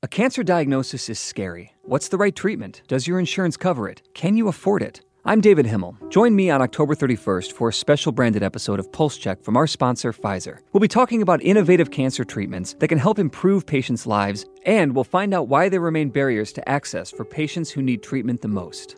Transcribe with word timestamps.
A 0.00 0.06
cancer 0.06 0.44
diagnosis 0.44 1.08
is 1.08 1.18
scary. 1.18 1.74
What's 1.82 2.06
the 2.06 2.18
right 2.18 2.36
treatment? 2.36 2.82
Does 2.86 3.08
your 3.08 3.18
insurance 3.18 3.56
cover 3.56 3.88
it? 3.88 4.00
Can 4.14 4.36
you 4.36 4.46
afford 4.46 4.80
it? 4.80 5.00
I'm 5.24 5.40
David 5.40 5.66
Himmel. 5.66 5.96
Join 6.08 6.36
me 6.36 6.50
on 6.50 6.62
October 6.62 6.94
31st 6.94 7.50
for 7.50 7.68
a 7.68 7.72
special 7.72 8.12
branded 8.12 8.44
episode 8.44 8.78
of 8.78 8.92
Pulse 8.92 9.18
Check 9.18 9.42
from 9.42 9.56
our 9.56 9.66
sponsor, 9.66 10.12
Pfizer. 10.12 10.60
We'll 10.72 10.80
be 10.80 10.86
talking 10.86 11.20
about 11.20 11.42
innovative 11.42 11.90
cancer 11.90 12.22
treatments 12.22 12.74
that 12.74 12.86
can 12.86 12.98
help 12.98 13.18
improve 13.18 13.66
patients' 13.66 14.06
lives, 14.06 14.46
and 14.64 14.94
we'll 14.94 15.02
find 15.02 15.34
out 15.34 15.48
why 15.48 15.68
there 15.68 15.80
remain 15.80 16.10
barriers 16.10 16.52
to 16.52 16.68
access 16.68 17.10
for 17.10 17.24
patients 17.24 17.72
who 17.72 17.82
need 17.82 18.00
treatment 18.00 18.40
the 18.40 18.46
most. 18.46 18.94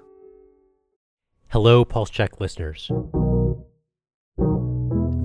Hello, 1.49 1.83
Pulse 1.83 2.11
Check 2.11 2.41
listeners. 2.41 2.91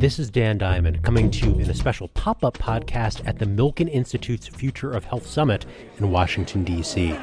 This 0.05 0.19
is 0.19 0.29
Dan 0.29 0.59
Diamond 0.59 1.01
coming 1.01 1.31
to 1.31 1.49
you 1.49 1.55
in 1.55 1.67
a 1.67 1.73
special 1.73 2.09
pop 2.09 2.43
up 2.43 2.59
podcast 2.59 3.27
at 3.27 3.39
the 3.39 3.45
Milken 3.47 3.91
Institute's 3.91 4.45
Future 4.45 4.91
of 4.91 5.03
Health 5.03 5.25
Summit 5.25 5.65
in 5.97 6.11
Washington, 6.11 6.63
D.C. 6.63 7.17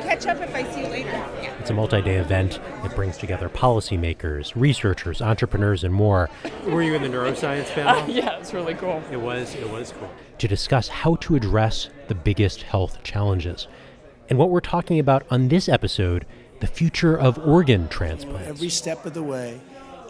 Catch 0.00 0.26
up 0.26 0.40
if 0.40 0.54
I 0.54 0.62
see 0.62 0.82
you 0.82 0.86
later. 0.86 1.08
Yeah. 1.08 1.52
It's 1.58 1.70
a 1.70 1.74
multi 1.74 2.00
day 2.02 2.18
event 2.18 2.60
that 2.84 2.94
brings 2.94 3.16
together 3.16 3.48
policymakers, 3.48 4.52
researchers, 4.54 5.20
entrepreneurs, 5.20 5.82
and 5.82 5.92
more. 5.92 6.30
Were 6.68 6.82
you 6.82 6.94
in 6.94 7.02
the 7.02 7.08
neuroscience 7.08 7.68
panel? 7.74 8.00
Uh, 8.00 8.06
yeah, 8.06 8.38
it's 8.38 8.54
really 8.54 8.74
cool. 8.74 9.02
It 9.10 9.20
was, 9.20 9.56
it 9.56 9.68
was 9.68 9.92
cool. 9.98 10.08
To 10.38 10.46
discuss 10.46 10.86
how 10.86 11.16
to 11.16 11.34
address 11.34 11.88
the 12.06 12.14
biggest 12.14 12.62
health 12.62 13.02
challenges. 13.02 13.66
And 14.30 14.38
what 14.38 14.50
we're 14.50 14.60
talking 14.60 15.00
about 15.00 15.26
on 15.32 15.48
this 15.48 15.68
episode 15.68 16.26
the 16.60 16.68
future 16.68 17.18
of 17.18 17.38
organ 17.40 17.88
transplants. 17.88 18.48
Every 18.48 18.68
step 18.68 19.04
of 19.04 19.14
the 19.14 19.22
way. 19.24 19.60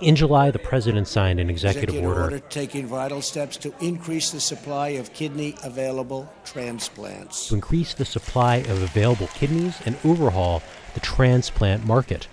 In 0.04 0.16
July, 0.16 0.50
the 0.50 0.58
president 0.58 1.08
signed 1.08 1.40
an 1.40 1.48
executive, 1.48 1.94
Executive 1.94 2.10
order, 2.10 2.22
order 2.24 2.38
taking 2.50 2.86
vital 2.86 3.22
steps 3.22 3.56
to 3.56 3.72
increase 3.80 4.30
the 4.32 4.40
supply 4.40 4.88
of 4.88 5.14
kidney 5.14 5.54
available 5.64 6.30
transplants. 6.44 7.48
to 7.48 7.54
increase 7.54 7.94
the 7.94 8.04
supply 8.04 8.56
of 8.56 8.82
available 8.82 9.28
kidneys 9.28 9.80
and 9.86 9.96
overhaul 10.04 10.62
the 10.92 11.00
transplant 11.00 11.86
market. 11.86 12.28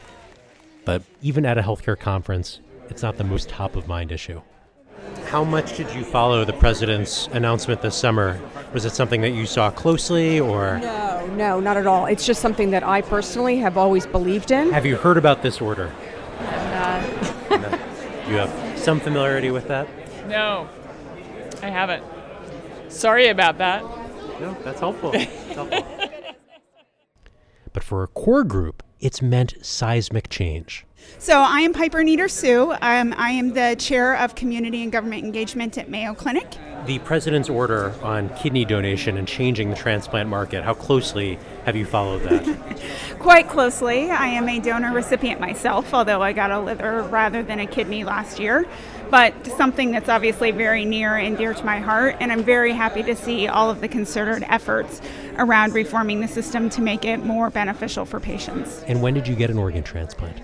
But 0.83 1.03
even 1.21 1.45
at 1.45 1.57
a 1.57 1.61
healthcare 1.61 1.97
conference, 1.97 2.59
it's 2.89 3.01
not 3.01 3.15
the 3.15 3.23
most 3.23 3.47
top 3.47 3.77
of 3.77 3.87
mind 3.87 4.11
issue. 4.11 4.41
How 5.27 5.45
much 5.45 5.77
did 5.77 5.89
you 5.93 6.03
follow 6.03 6.43
the 6.43 6.51
president's 6.51 7.27
announcement 7.27 7.81
this 7.81 7.95
summer? 7.95 8.37
Was 8.73 8.83
it 8.83 8.91
something 8.91 9.21
that 9.21 9.31
you 9.31 9.45
saw 9.45 9.71
closely, 9.71 10.41
or 10.41 10.79
No, 10.79 11.25
no, 11.37 11.59
not 11.61 11.77
at 11.77 11.87
all. 11.87 12.05
It's 12.05 12.25
just 12.25 12.41
something 12.41 12.71
that 12.71 12.83
I 12.83 12.99
personally 13.01 13.57
have 13.59 13.77
always 13.77 14.05
believed 14.05 14.51
in. 14.51 14.71
have 14.71 14.85
you 14.85 14.97
heard 14.97 15.17
about 15.17 15.41
this 15.41 15.61
order? 15.61 15.89
You 18.27 18.37
have 18.37 18.79
some 18.79 18.99
familiarity 18.99 19.51
with 19.51 19.67
that? 19.67 19.87
No, 20.27 20.69
I 21.61 21.69
haven't. 21.69 22.03
Sorry 22.87 23.27
about 23.27 23.57
that. 23.57 23.81
No, 24.39 24.55
that's 24.63 24.79
helpful. 24.79 25.11
That's 25.11 25.55
helpful. 25.55 25.83
but 27.73 27.83
for 27.83 28.03
a 28.03 28.07
core 28.07 28.43
group, 28.43 28.83
it's 28.99 29.21
meant 29.21 29.55
seismic 29.61 30.29
change. 30.29 30.85
So 31.21 31.39
I 31.39 31.59
am 31.59 31.71
Piper 31.71 32.03
Nieder 32.03 32.27
Sue. 32.27 32.71
Um, 32.81 33.13
I 33.15 33.29
am 33.29 33.53
the 33.53 33.75
chair 33.77 34.15
of 34.17 34.33
community 34.33 34.81
and 34.81 34.91
government 34.91 35.23
engagement 35.23 35.77
at 35.77 35.87
Mayo 35.87 36.15
Clinic. 36.15 36.57
The 36.87 36.97
president's 36.97 37.47
order 37.47 37.93
on 38.01 38.29
kidney 38.37 38.65
donation 38.65 39.17
and 39.17 39.27
changing 39.27 39.69
the 39.69 39.75
transplant 39.75 40.29
market, 40.29 40.63
how 40.63 40.73
closely 40.73 41.37
have 41.65 41.75
you 41.75 41.85
followed 41.85 42.23
that? 42.23 42.81
Quite 43.19 43.49
closely, 43.49 44.09
I 44.09 44.25
am 44.29 44.49
a 44.49 44.59
donor 44.59 44.91
recipient 44.93 45.39
myself, 45.39 45.93
although 45.93 46.23
I 46.23 46.33
got 46.33 46.49
a 46.49 46.59
liver 46.59 47.03
rather 47.03 47.43
than 47.43 47.59
a 47.59 47.67
kidney 47.67 48.03
last 48.03 48.39
year. 48.39 48.65
But 49.11 49.45
something 49.45 49.91
that's 49.91 50.09
obviously 50.09 50.49
very 50.49 50.85
near 50.85 51.17
and 51.17 51.37
dear 51.37 51.53
to 51.53 51.63
my 51.63 51.79
heart, 51.79 52.15
and 52.19 52.31
I'm 52.31 52.43
very 52.43 52.71
happy 52.73 53.03
to 53.03 53.15
see 53.15 53.47
all 53.47 53.69
of 53.69 53.79
the 53.81 53.87
concerted 53.87 54.43
efforts 54.47 55.01
around 55.37 55.73
reforming 55.73 56.21
the 56.21 56.27
system 56.27 56.67
to 56.71 56.81
make 56.81 57.05
it 57.05 57.17
more 57.17 57.51
beneficial 57.51 58.05
for 58.05 58.19
patients. 58.19 58.81
and 58.87 59.03
when 59.03 59.13
did 59.13 59.27
you 59.27 59.35
get 59.35 59.51
an 59.51 59.59
organ 59.59 59.83
transplant? 59.83 60.37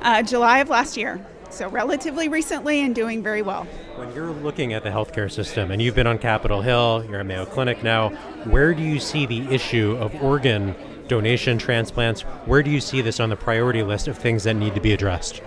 Uh, 0.00 0.22
July 0.22 0.58
of 0.58 0.68
last 0.68 0.96
year, 0.96 1.24
so 1.50 1.68
relatively 1.68 2.28
recently 2.28 2.80
and 2.80 2.94
doing 2.94 3.22
very 3.22 3.42
well. 3.42 3.64
When 3.96 4.14
you're 4.14 4.30
looking 4.30 4.72
at 4.72 4.84
the 4.84 4.90
healthcare 4.90 5.30
system, 5.30 5.70
and 5.70 5.82
you've 5.82 5.94
been 5.94 6.06
on 6.06 6.18
Capitol 6.18 6.62
Hill, 6.62 7.04
you're 7.08 7.20
at 7.20 7.26
Mayo 7.26 7.44
Clinic 7.44 7.82
now, 7.82 8.10
where 8.44 8.74
do 8.74 8.82
you 8.82 9.00
see 9.00 9.26
the 9.26 9.40
issue 9.52 9.96
of 10.00 10.14
organ 10.22 10.74
donation 11.08 11.58
transplants? 11.58 12.20
Where 12.46 12.62
do 12.62 12.70
you 12.70 12.80
see 12.80 13.00
this 13.00 13.18
on 13.18 13.28
the 13.28 13.36
priority 13.36 13.82
list 13.82 14.06
of 14.06 14.16
things 14.16 14.44
that 14.44 14.54
need 14.54 14.74
to 14.74 14.80
be 14.80 14.92
addressed? 14.92 15.42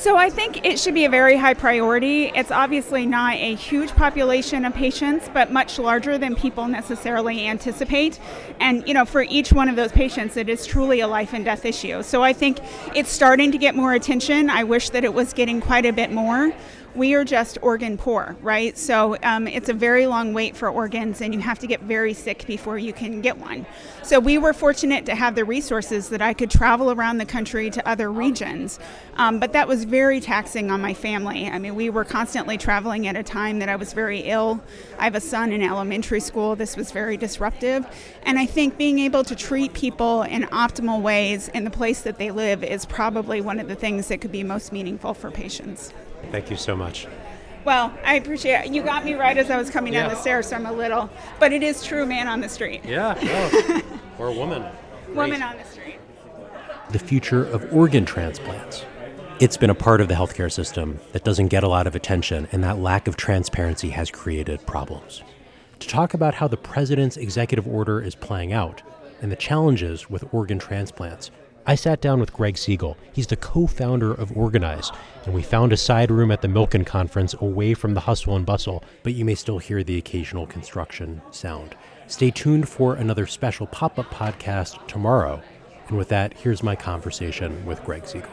So 0.00 0.16
I 0.16 0.30
think 0.30 0.64
it 0.64 0.78
should 0.78 0.94
be 0.94 1.04
a 1.04 1.10
very 1.10 1.36
high 1.36 1.52
priority. 1.52 2.32
It's 2.34 2.50
obviously 2.50 3.04
not 3.04 3.34
a 3.34 3.54
huge 3.54 3.90
population 3.90 4.64
of 4.64 4.72
patients, 4.72 5.28
but 5.34 5.52
much 5.52 5.78
larger 5.78 6.16
than 6.16 6.34
people 6.34 6.68
necessarily 6.68 7.46
anticipate. 7.46 8.18
And 8.60 8.82
you 8.88 8.94
know, 8.94 9.04
for 9.04 9.20
each 9.20 9.52
one 9.52 9.68
of 9.68 9.76
those 9.76 9.92
patients, 9.92 10.38
it 10.38 10.48
is 10.48 10.64
truly 10.64 11.00
a 11.00 11.06
life 11.06 11.34
and 11.34 11.44
death 11.44 11.66
issue. 11.66 12.02
So 12.02 12.22
I 12.22 12.32
think 12.32 12.60
it's 12.96 13.10
starting 13.10 13.52
to 13.52 13.58
get 13.58 13.74
more 13.74 13.92
attention. 13.92 14.48
I 14.48 14.64
wish 14.64 14.88
that 14.88 15.04
it 15.04 15.12
was 15.12 15.34
getting 15.34 15.60
quite 15.60 15.84
a 15.84 15.92
bit 15.92 16.10
more. 16.10 16.50
We 16.96 17.14
are 17.14 17.24
just 17.24 17.56
organ 17.62 17.96
poor, 17.96 18.36
right? 18.42 18.76
So 18.76 19.16
um, 19.22 19.46
it's 19.46 19.68
a 19.68 19.72
very 19.72 20.08
long 20.08 20.34
wait 20.34 20.56
for 20.56 20.68
organs, 20.68 21.20
and 21.20 21.32
you 21.32 21.38
have 21.38 21.60
to 21.60 21.68
get 21.68 21.80
very 21.82 22.12
sick 22.12 22.44
before 22.48 22.78
you 22.78 22.92
can 22.92 23.20
get 23.20 23.38
one. 23.38 23.64
So 24.02 24.18
we 24.18 24.38
were 24.38 24.52
fortunate 24.52 25.06
to 25.06 25.14
have 25.14 25.36
the 25.36 25.44
resources 25.44 26.08
that 26.08 26.20
I 26.20 26.34
could 26.34 26.50
travel 26.50 26.90
around 26.90 27.18
the 27.18 27.24
country 27.24 27.70
to 27.70 27.88
other 27.88 28.10
regions, 28.10 28.80
um, 29.18 29.38
but 29.38 29.52
that 29.52 29.68
was 29.68 29.84
very 29.84 30.18
taxing 30.18 30.72
on 30.72 30.80
my 30.80 30.92
family. 30.92 31.48
I 31.48 31.60
mean, 31.60 31.76
we 31.76 31.90
were 31.90 32.04
constantly 32.04 32.58
traveling 32.58 33.06
at 33.06 33.14
a 33.14 33.22
time 33.22 33.60
that 33.60 33.68
I 33.68 33.76
was 33.76 33.92
very 33.92 34.22
ill. 34.22 34.60
I 34.98 35.04
have 35.04 35.14
a 35.14 35.20
son 35.20 35.52
in 35.52 35.62
elementary 35.62 36.20
school. 36.20 36.56
This 36.56 36.76
was 36.76 36.90
very 36.90 37.16
disruptive, 37.16 37.86
and 38.24 38.36
I 38.36 38.46
think 38.46 38.76
being 38.76 38.98
able 38.98 39.22
to 39.24 39.36
treat 39.36 39.74
people 39.74 40.22
in 40.22 40.42
optimal 40.46 41.00
ways 41.02 41.46
in 41.54 41.62
the 41.62 41.70
place 41.70 42.00
that 42.00 42.18
they 42.18 42.32
live 42.32 42.64
is 42.64 42.84
probably 42.84 43.40
one 43.40 43.60
of 43.60 43.68
the 43.68 43.76
things 43.76 44.08
that 44.08 44.20
could 44.20 44.32
be 44.32 44.42
most 44.42 44.72
meaningful 44.72 45.14
for 45.14 45.30
patients. 45.30 45.92
Thank 46.30 46.50
you 46.50 46.56
so 46.56 46.76
much. 46.76 47.06
Well, 47.64 47.92
I 48.04 48.14
appreciate 48.14 48.66
it. 48.66 48.72
You 48.72 48.82
got 48.82 49.04
me 49.04 49.14
right 49.14 49.36
as 49.36 49.50
I 49.50 49.58
was 49.58 49.68
coming 49.70 49.92
down 49.92 50.08
Yeah. 50.08 50.14
the 50.14 50.20
stairs, 50.20 50.46
so 50.48 50.56
I'm 50.56 50.64
a 50.66 50.72
little, 50.72 51.10
but 51.38 51.52
it 51.52 51.62
is 51.62 51.82
true, 51.84 52.06
man 52.06 52.26
on 52.28 52.40
the 52.40 52.48
street. 52.48 52.82
Yeah, 52.86 53.14
or 54.18 54.28
a 54.28 54.32
woman. 54.32 54.64
Woman 55.14 55.42
on 55.42 55.56
the 55.58 55.64
street. 55.64 55.98
the 56.90 56.98
future 56.98 57.44
of 57.44 57.72
organ 57.72 58.04
transplants. 58.04 58.84
It's 59.40 59.56
been 59.56 59.70
a 59.70 59.74
part 59.74 60.00
of 60.00 60.08
the 60.08 60.14
healthcare 60.14 60.50
system 60.50 61.00
that 61.12 61.24
doesn't 61.24 61.48
get 61.48 61.62
a 61.62 61.68
lot 61.68 61.86
of 61.86 61.94
attention, 61.94 62.48
and 62.52 62.62
that 62.64 62.78
lack 62.78 63.06
of 63.08 63.16
transparency 63.16 63.90
has 63.90 64.10
created 64.10 64.66
problems. 64.66 65.22
To 65.80 65.88
talk 65.88 66.14
about 66.14 66.34
how 66.34 66.48
the 66.48 66.56
president's 66.56 67.16
executive 67.16 67.66
order 67.66 68.00
is 68.00 68.14
playing 68.14 68.52
out 68.52 68.82
and 69.22 69.30
the 69.32 69.36
challenges 69.36 70.08
with 70.10 70.24
organ 70.32 70.58
transplants, 70.58 71.30
I 71.66 71.74
sat 71.74 72.00
down 72.00 72.20
with 72.20 72.32
Greg 72.32 72.54
Segal. 72.54 72.96
He's 73.12 73.26
the 73.26 73.36
co 73.36 73.66
founder 73.66 74.14
of 74.14 74.36
Organize, 74.36 74.90
and 75.26 75.34
we 75.34 75.42
found 75.42 75.72
a 75.72 75.76
side 75.76 76.10
room 76.10 76.30
at 76.30 76.40
the 76.40 76.48
Milken 76.48 76.86
Conference 76.86 77.34
away 77.34 77.74
from 77.74 77.92
the 77.92 78.00
hustle 78.00 78.34
and 78.34 78.46
bustle, 78.46 78.82
but 79.02 79.12
you 79.12 79.26
may 79.26 79.34
still 79.34 79.58
hear 79.58 79.84
the 79.84 79.98
occasional 79.98 80.46
construction 80.46 81.20
sound. 81.30 81.76
Stay 82.06 82.30
tuned 82.30 82.68
for 82.68 82.94
another 82.94 83.26
special 83.26 83.66
pop 83.66 83.98
up 83.98 84.06
podcast 84.06 84.86
tomorrow. 84.88 85.42
And 85.88 85.98
with 85.98 86.08
that, 86.08 86.32
here's 86.34 86.62
my 86.62 86.74
conversation 86.74 87.64
with 87.66 87.84
Greg 87.84 88.04
Segal. 88.04 88.30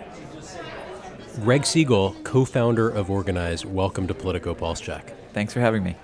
Greg 1.43 1.63
Segal, 1.63 2.23
co 2.23 2.45
founder 2.45 2.89
of 2.89 3.11
Organize, 3.11 3.65
welcome 3.65 4.07
to 4.07 4.13
Politico 4.13 4.55
Pulse 4.55 4.79
Check. 4.79 5.13
Thanks 5.33 5.53
for 5.53 5.59
having 5.59 5.83
me. 5.83 5.97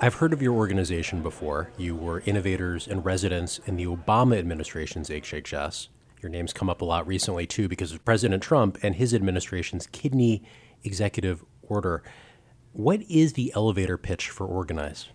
I've 0.00 0.14
heard 0.14 0.32
of 0.32 0.42
your 0.42 0.54
organization 0.54 1.22
before. 1.22 1.70
You 1.78 1.96
were 1.96 2.22
innovators 2.26 2.86
and 2.86 3.04
residents 3.04 3.58
in 3.66 3.76
the 3.76 3.86
Obama 3.86 4.38
administration's 4.38 5.08
HHS. 5.08 5.88
Your 6.20 6.30
name's 6.30 6.52
come 6.52 6.68
up 6.68 6.80
a 6.80 6.84
lot 6.84 7.06
recently, 7.06 7.46
too, 7.46 7.68
because 7.68 7.92
of 7.92 8.04
President 8.04 8.42
Trump 8.42 8.78
and 8.82 8.94
his 8.94 9.14
administration's 9.14 9.86
kidney 9.86 10.42
executive 10.84 11.44
order. 11.62 12.02
What 12.72 13.02
is 13.08 13.34
the 13.34 13.52
elevator 13.54 13.96
pitch 13.96 14.30
for 14.30 14.46
Organize? 14.46 15.08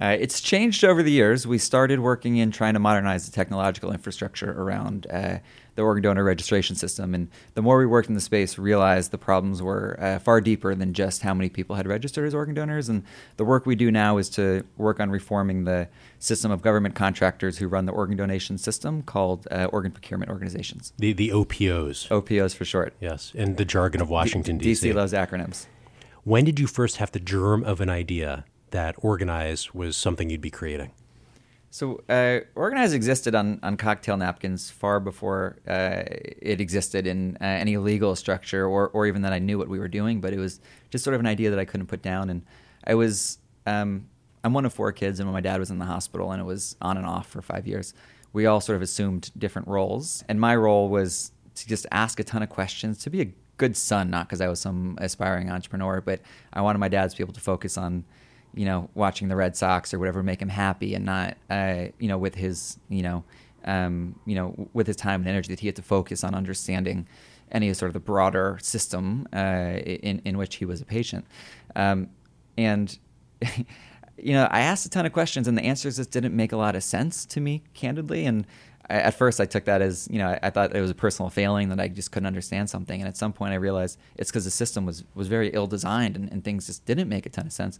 Uh, 0.00 0.16
it's 0.18 0.40
changed 0.40 0.84
over 0.84 1.02
the 1.02 1.10
years. 1.10 1.46
We 1.46 1.58
started 1.58 2.00
working 2.00 2.36
in 2.36 2.50
trying 2.50 2.74
to 2.74 2.80
modernize 2.80 3.24
the 3.26 3.32
technological 3.32 3.92
infrastructure 3.92 4.52
around 4.52 5.06
uh, 5.10 5.38
the 5.76 5.82
organ 5.82 6.02
donor 6.02 6.24
registration 6.24 6.74
system. 6.74 7.14
And 7.14 7.28
the 7.54 7.62
more 7.62 7.78
we 7.78 7.86
worked 7.86 8.08
in 8.08 8.14
the 8.14 8.20
space, 8.20 8.58
realized 8.58 9.12
the 9.12 9.18
problems 9.18 9.62
were 9.62 9.96
uh, 10.00 10.18
far 10.18 10.40
deeper 10.40 10.74
than 10.74 10.92
just 10.92 11.22
how 11.22 11.32
many 11.32 11.48
people 11.48 11.76
had 11.76 11.86
registered 11.86 12.26
as 12.26 12.34
organ 12.34 12.54
donors. 12.54 12.88
And 12.88 13.04
the 13.36 13.44
work 13.44 13.66
we 13.66 13.76
do 13.76 13.90
now 13.90 14.18
is 14.18 14.28
to 14.30 14.64
work 14.76 14.98
on 14.98 15.10
reforming 15.10 15.64
the 15.64 15.88
system 16.18 16.50
of 16.50 16.62
government 16.62 16.94
contractors 16.94 17.58
who 17.58 17.68
run 17.68 17.86
the 17.86 17.92
organ 17.92 18.16
donation 18.16 18.58
system 18.58 19.02
called 19.02 19.46
uh, 19.50 19.66
organ 19.72 19.92
procurement 19.92 20.30
organizations. 20.30 20.92
The, 20.98 21.12
the 21.12 21.30
OPOs. 21.30 22.08
OPOs 22.10 22.54
for 22.54 22.64
short. 22.64 22.94
Yes, 23.00 23.32
in 23.34 23.56
the 23.56 23.64
jargon 23.64 24.00
of 24.00 24.10
Washington, 24.10 24.58
D.C. 24.58 24.90
DC 24.90 24.94
loves 24.94 25.12
acronyms. 25.12 25.66
When 26.24 26.44
did 26.44 26.58
you 26.58 26.66
first 26.66 26.96
have 26.96 27.12
the 27.12 27.20
germ 27.20 27.62
of 27.62 27.80
an 27.80 27.88
idea 27.88 28.44
that 28.70 28.96
Organize 28.98 29.72
was 29.72 29.96
something 29.96 30.28
you'd 30.28 30.40
be 30.40 30.50
creating? 30.50 30.90
So, 31.70 32.02
uh, 32.08 32.40
Organize 32.54 32.94
existed 32.94 33.34
on, 33.34 33.60
on 33.62 33.76
cocktail 33.76 34.16
napkins 34.16 34.70
far 34.70 34.98
before 34.98 35.56
uh, 35.68 36.04
it 36.06 36.60
existed 36.60 37.06
in 37.06 37.36
uh, 37.40 37.44
any 37.44 37.76
legal 37.76 38.16
structure 38.16 38.66
or, 38.66 38.88
or 38.88 39.06
even 39.06 39.22
that 39.22 39.32
I 39.32 39.38
knew 39.38 39.58
what 39.58 39.68
we 39.68 39.78
were 39.78 39.88
doing, 39.88 40.20
but 40.20 40.32
it 40.32 40.38
was 40.38 40.60
just 40.90 41.04
sort 41.04 41.14
of 41.14 41.20
an 41.20 41.26
idea 41.26 41.50
that 41.50 41.58
I 41.58 41.64
couldn't 41.64 41.86
put 41.86 42.02
down. 42.02 42.30
And 42.30 42.42
I 42.86 42.94
was 42.94 43.38
um, 43.66 44.08
I'm 44.46 44.52
one 44.52 44.64
of 44.64 44.72
four 44.72 44.92
kids, 44.92 45.18
and 45.18 45.28
when 45.28 45.34
my 45.34 45.40
dad 45.40 45.58
was 45.58 45.70
in 45.70 45.78
the 45.78 45.84
hospital 45.84 46.30
and 46.30 46.40
it 46.40 46.44
was 46.44 46.76
on 46.80 46.96
and 46.96 47.04
off 47.04 47.26
for 47.26 47.42
five 47.42 47.66
years, 47.66 47.94
we 48.32 48.46
all 48.46 48.60
sort 48.60 48.76
of 48.76 48.82
assumed 48.82 49.32
different 49.36 49.66
roles. 49.66 50.22
And 50.28 50.40
my 50.40 50.54
role 50.54 50.88
was 50.88 51.32
to 51.56 51.66
just 51.66 51.84
ask 51.90 52.20
a 52.20 52.24
ton 52.24 52.44
of 52.44 52.48
questions, 52.48 52.98
to 52.98 53.10
be 53.10 53.22
a 53.22 53.32
good 53.56 53.76
son, 53.76 54.08
not 54.08 54.28
because 54.28 54.40
I 54.40 54.46
was 54.46 54.60
some 54.60 54.96
aspiring 55.00 55.50
entrepreneur, 55.50 56.00
but 56.00 56.20
I 56.52 56.60
wanted 56.60 56.78
my 56.78 56.88
dad 56.88 57.10
to 57.10 57.16
be 57.16 57.24
able 57.24 57.32
to 57.32 57.40
focus 57.40 57.76
on, 57.76 58.04
you 58.56 58.64
know, 58.64 58.90
watching 58.94 59.28
the 59.28 59.36
Red 59.36 59.56
Sox 59.56 59.94
or 59.94 59.98
whatever 59.98 60.22
make 60.22 60.42
him 60.42 60.48
happy, 60.48 60.94
and 60.94 61.04
not, 61.04 61.36
uh, 61.50 61.86
you 61.98 62.08
know, 62.08 62.18
with 62.18 62.34
his, 62.34 62.78
you 62.88 63.02
know, 63.02 63.22
um, 63.64 64.18
you 64.24 64.34
know, 64.34 64.68
with 64.72 64.86
his 64.86 64.96
time 64.96 65.20
and 65.20 65.28
energy 65.28 65.48
that 65.48 65.60
he 65.60 65.68
had 65.68 65.76
to 65.76 65.82
focus 65.82 66.24
on 66.24 66.34
understanding 66.34 67.06
any 67.52 67.72
sort 67.74 67.88
of 67.88 67.92
the 67.92 68.00
broader 68.00 68.58
system 68.60 69.28
uh, 69.32 69.76
in 69.84 70.20
in 70.24 70.36
which 70.38 70.56
he 70.56 70.64
was 70.64 70.80
a 70.80 70.84
patient, 70.84 71.24
um, 71.76 72.08
and. 72.58 72.98
you 74.18 74.32
know, 74.32 74.48
I 74.50 74.60
asked 74.60 74.86
a 74.86 74.88
ton 74.88 75.04
of 75.04 75.12
questions, 75.12 75.46
and 75.46 75.58
the 75.58 75.62
answers 75.62 75.96
just 75.96 76.10
didn't 76.10 76.34
make 76.34 76.50
a 76.50 76.56
lot 76.56 76.74
of 76.74 76.82
sense 76.82 77.26
to 77.26 77.38
me, 77.38 77.62
candidly. 77.74 78.24
And 78.24 78.46
at 78.88 79.14
first 79.14 79.40
I 79.40 79.46
took 79.46 79.64
that 79.64 79.82
as 79.82 80.08
you 80.10 80.18
know 80.18 80.28
I, 80.28 80.38
I, 80.44 80.50
thought 80.50 80.74
it 80.74 80.80
was 80.80 80.90
a 80.90 80.94
personal 80.94 81.30
failing 81.30 81.68
that 81.70 81.80
I 81.80 81.88
just 81.88 82.12
couldn't 82.12 82.26
understand 82.26 82.70
something, 82.70 83.00
and 83.00 83.08
at 83.08 83.16
some 83.16 83.32
point 83.32 83.52
I 83.52 83.56
realized 83.56 83.98
it's 84.16 84.30
because 84.30 84.44
the 84.44 84.50
system 84.50 84.86
was 84.86 85.04
was 85.14 85.28
very 85.28 85.50
ill 85.50 85.66
designed 85.66 86.16
and, 86.16 86.30
and, 86.30 86.44
things 86.44 86.66
just 86.66 86.84
didn't 86.84 87.08
make 87.08 87.26
a 87.26 87.28
ton 87.28 87.46
of 87.46 87.52
sense, 87.52 87.78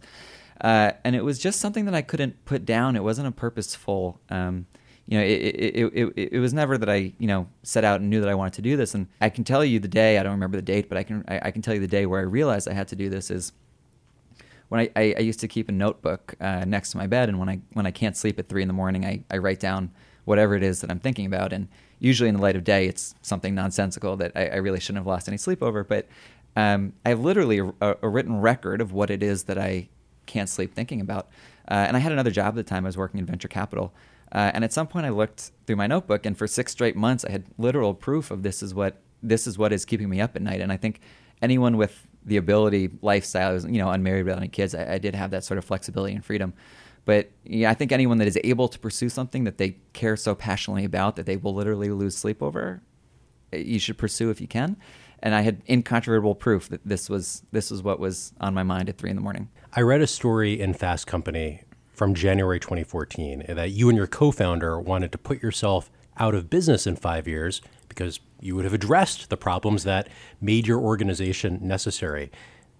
uh, 0.61 0.91
and 1.03 1.15
it 1.15 1.23
was 1.23 1.39
just 1.39 1.59
something 1.59 1.85
that 1.85 1.95
I 1.95 2.01
couldn't 2.01 2.43
put 2.45 2.65
down. 2.65 2.95
It 2.95 3.03
wasn't 3.03 3.27
a 3.27 3.31
purposeful. 3.31 4.19
Um, 4.29 4.65
you 5.07 5.17
know, 5.17 5.23
it, 5.23 5.29
it, 5.29 5.93
it, 5.93 6.29
it, 6.33 6.39
was 6.39 6.53
never 6.53 6.77
that 6.77 6.89
I, 6.89 7.13
you 7.17 7.27
know, 7.27 7.47
set 7.63 7.85
out 7.85 8.01
and 8.01 8.09
knew 8.09 8.19
that 8.19 8.27
I 8.27 8.35
wanted 8.35 8.53
to 8.53 8.61
do 8.61 8.75
this. 8.75 8.93
And 8.93 9.07
I 9.21 9.29
can 9.29 9.45
tell 9.45 9.63
you 9.63 9.79
the 9.79 9.87
day, 9.87 10.17
I 10.17 10.23
don't 10.23 10.33
remember 10.33 10.57
the 10.57 10.61
date, 10.61 10.89
but 10.89 10.97
I 10.97 11.03
can, 11.03 11.23
I, 11.29 11.39
I 11.43 11.51
can 11.51 11.61
tell 11.61 11.73
you 11.73 11.79
the 11.79 11.87
day 11.87 12.05
where 12.05 12.19
I 12.19 12.23
realized 12.23 12.67
I 12.67 12.73
had 12.73 12.89
to 12.89 12.95
do 12.97 13.07
this 13.07 13.31
is 13.31 13.53
when 14.67 14.81
I, 14.81 14.89
I, 14.97 15.15
I 15.17 15.21
used 15.21 15.39
to 15.39 15.47
keep 15.47 15.69
a 15.69 15.71
notebook 15.71 16.35
uh, 16.41 16.65
next 16.65 16.91
to 16.91 16.97
my 16.97 17.07
bed. 17.07 17.29
And 17.29 17.39
when 17.39 17.47
I, 17.47 17.61
when 17.71 17.85
I 17.85 17.91
can't 17.91 18.17
sleep 18.17 18.37
at 18.37 18.49
three 18.49 18.61
in 18.61 18.67
the 18.67 18.73
morning, 18.73 19.05
I, 19.05 19.23
I 19.31 19.37
write 19.37 19.61
down 19.61 19.91
whatever 20.27 20.55
it 20.55 20.61
is 20.61 20.81
that 20.81 20.91
I'm 20.91 20.99
thinking 20.99 21.25
about. 21.25 21.53
And 21.53 21.69
usually 21.99 22.27
in 22.27 22.35
the 22.35 22.41
light 22.41 22.57
of 22.57 22.65
day, 22.65 22.85
it's 22.85 23.15
something 23.21 23.55
nonsensical 23.55 24.17
that 24.17 24.33
I, 24.35 24.47
I 24.47 24.55
really 24.57 24.81
shouldn't 24.81 24.97
have 24.97 25.07
lost 25.07 25.29
any 25.29 25.37
sleep 25.37 25.63
over. 25.63 25.85
But 25.85 26.05
um, 26.57 26.91
I 27.05 27.09
have 27.09 27.21
literally 27.21 27.59
a, 27.59 27.95
a, 28.01 28.09
written 28.09 28.41
record 28.41 28.81
of 28.81 28.91
what 28.91 29.09
it 29.09 29.23
is 29.23 29.45
that 29.45 29.57
I 29.57 29.87
can't 30.25 30.49
sleep 30.49 30.75
thinking 30.75 30.99
about. 30.99 31.29
Uh, 31.69 31.85
and 31.87 31.95
I 31.95 32.01
had 32.01 32.11
another 32.11 32.29
job 32.29 32.49
at 32.49 32.55
the 32.55 32.63
time. 32.63 32.85
I 32.85 32.89
was 32.89 32.97
working 32.97 33.21
in 33.21 33.25
venture 33.25 33.47
capital. 33.47 33.93
Uh, 34.33 34.51
and 34.53 34.65
at 34.65 34.73
some 34.73 34.85
point, 34.85 35.05
I 35.05 35.09
looked 35.09 35.51
through 35.65 35.77
my 35.77 35.87
notebook, 35.87 36.25
and 36.25 36.37
for 36.37 36.45
six 36.45 36.73
straight 36.73 36.97
months, 36.97 37.23
I 37.23 37.31
had 37.31 37.45
literal 37.57 37.93
proof 37.93 38.29
of 38.29 38.43
this 38.43 38.61
is 38.61 38.73
what 38.73 38.97
this 39.23 39.47
is 39.47 39.57
what 39.57 39.71
is 39.71 39.85
keeping 39.85 40.09
me 40.09 40.19
up 40.19 40.35
at 40.35 40.41
night. 40.41 40.59
And 40.59 40.73
I 40.73 40.77
think 40.77 40.99
anyone 41.41 41.77
with 41.77 42.05
the 42.25 42.35
ability, 42.35 42.89
lifestyle, 43.01 43.57
you 43.65 43.77
know, 43.77 43.89
unmarried 43.89 44.25
without 44.25 44.39
any 44.39 44.49
kids, 44.49 44.75
I, 44.75 44.95
I 44.95 44.97
did 44.97 45.15
have 45.15 45.31
that 45.31 45.45
sort 45.45 45.57
of 45.57 45.63
flexibility 45.63 46.13
and 46.13 46.25
freedom. 46.25 46.53
But 47.07 47.31
yeah, 47.45 47.71
I 47.71 47.73
think 47.73 47.93
anyone 47.93 48.17
that 48.17 48.27
is 48.27 48.37
able 48.43 48.67
to 48.67 48.77
pursue 48.77 49.07
something 49.07 49.45
that 49.45 49.57
they 49.57 49.77
care 49.93 50.17
so 50.17 50.35
passionately 50.35 50.83
about 50.83 51.15
that 51.15 51.25
they 51.25 51.37
will 51.37 51.53
literally 51.53 51.89
lose 51.89 52.17
sleep 52.17 52.43
over, 52.43 52.81
eh, 53.53 53.59
you 53.59 53.79
should 53.79 53.97
pursue 53.97 54.29
if 54.29 54.41
you 54.41 54.47
can. 54.47 54.75
And 55.23 55.33
I 55.33 55.39
had 55.39 55.61
incontrovertible 55.69 56.35
proof 56.35 56.67
that 56.67 56.81
this 56.83 57.09
was 57.09 57.43
this 57.53 57.71
was 57.71 57.81
what 57.81 58.01
was 58.01 58.33
on 58.41 58.53
my 58.53 58.63
mind 58.63 58.89
at 58.89 58.97
three 58.97 59.09
in 59.09 59.15
the 59.15 59.21
morning. 59.21 59.47
I 59.71 59.81
read 59.81 60.01
a 60.01 60.07
story 60.07 60.59
in 60.59 60.73
Fast 60.73 61.07
Company 61.07 61.61
from 61.93 62.13
January 62.13 62.59
2014 62.59 63.45
that 63.47 63.71
you 63.71 63.87
and 63.87 63.97
your 63.97 64.05
co-founder 64.05 64.77
wanted 64.77 65.13
to 65.13 65.17
put 65.17 65.41
yourself 65.41 65.89
out 66.17 66.35
of 66.35 66.49
business 66.49 66.85
in 66.85 66.97
five 66.97 67.25
years 67.25 67.61
because 67.87 68.19
you 68.41 68.53
would 68.53 68.65
have 68.65 68.73
addressed 68.73 69.29
the 69.29 69.37
problems 69.37 69.85
that 69.85 70.09
made 70.41 70.67
your 70.67 70.81
organization 70.81 71.57
necessary. 71.61 72.31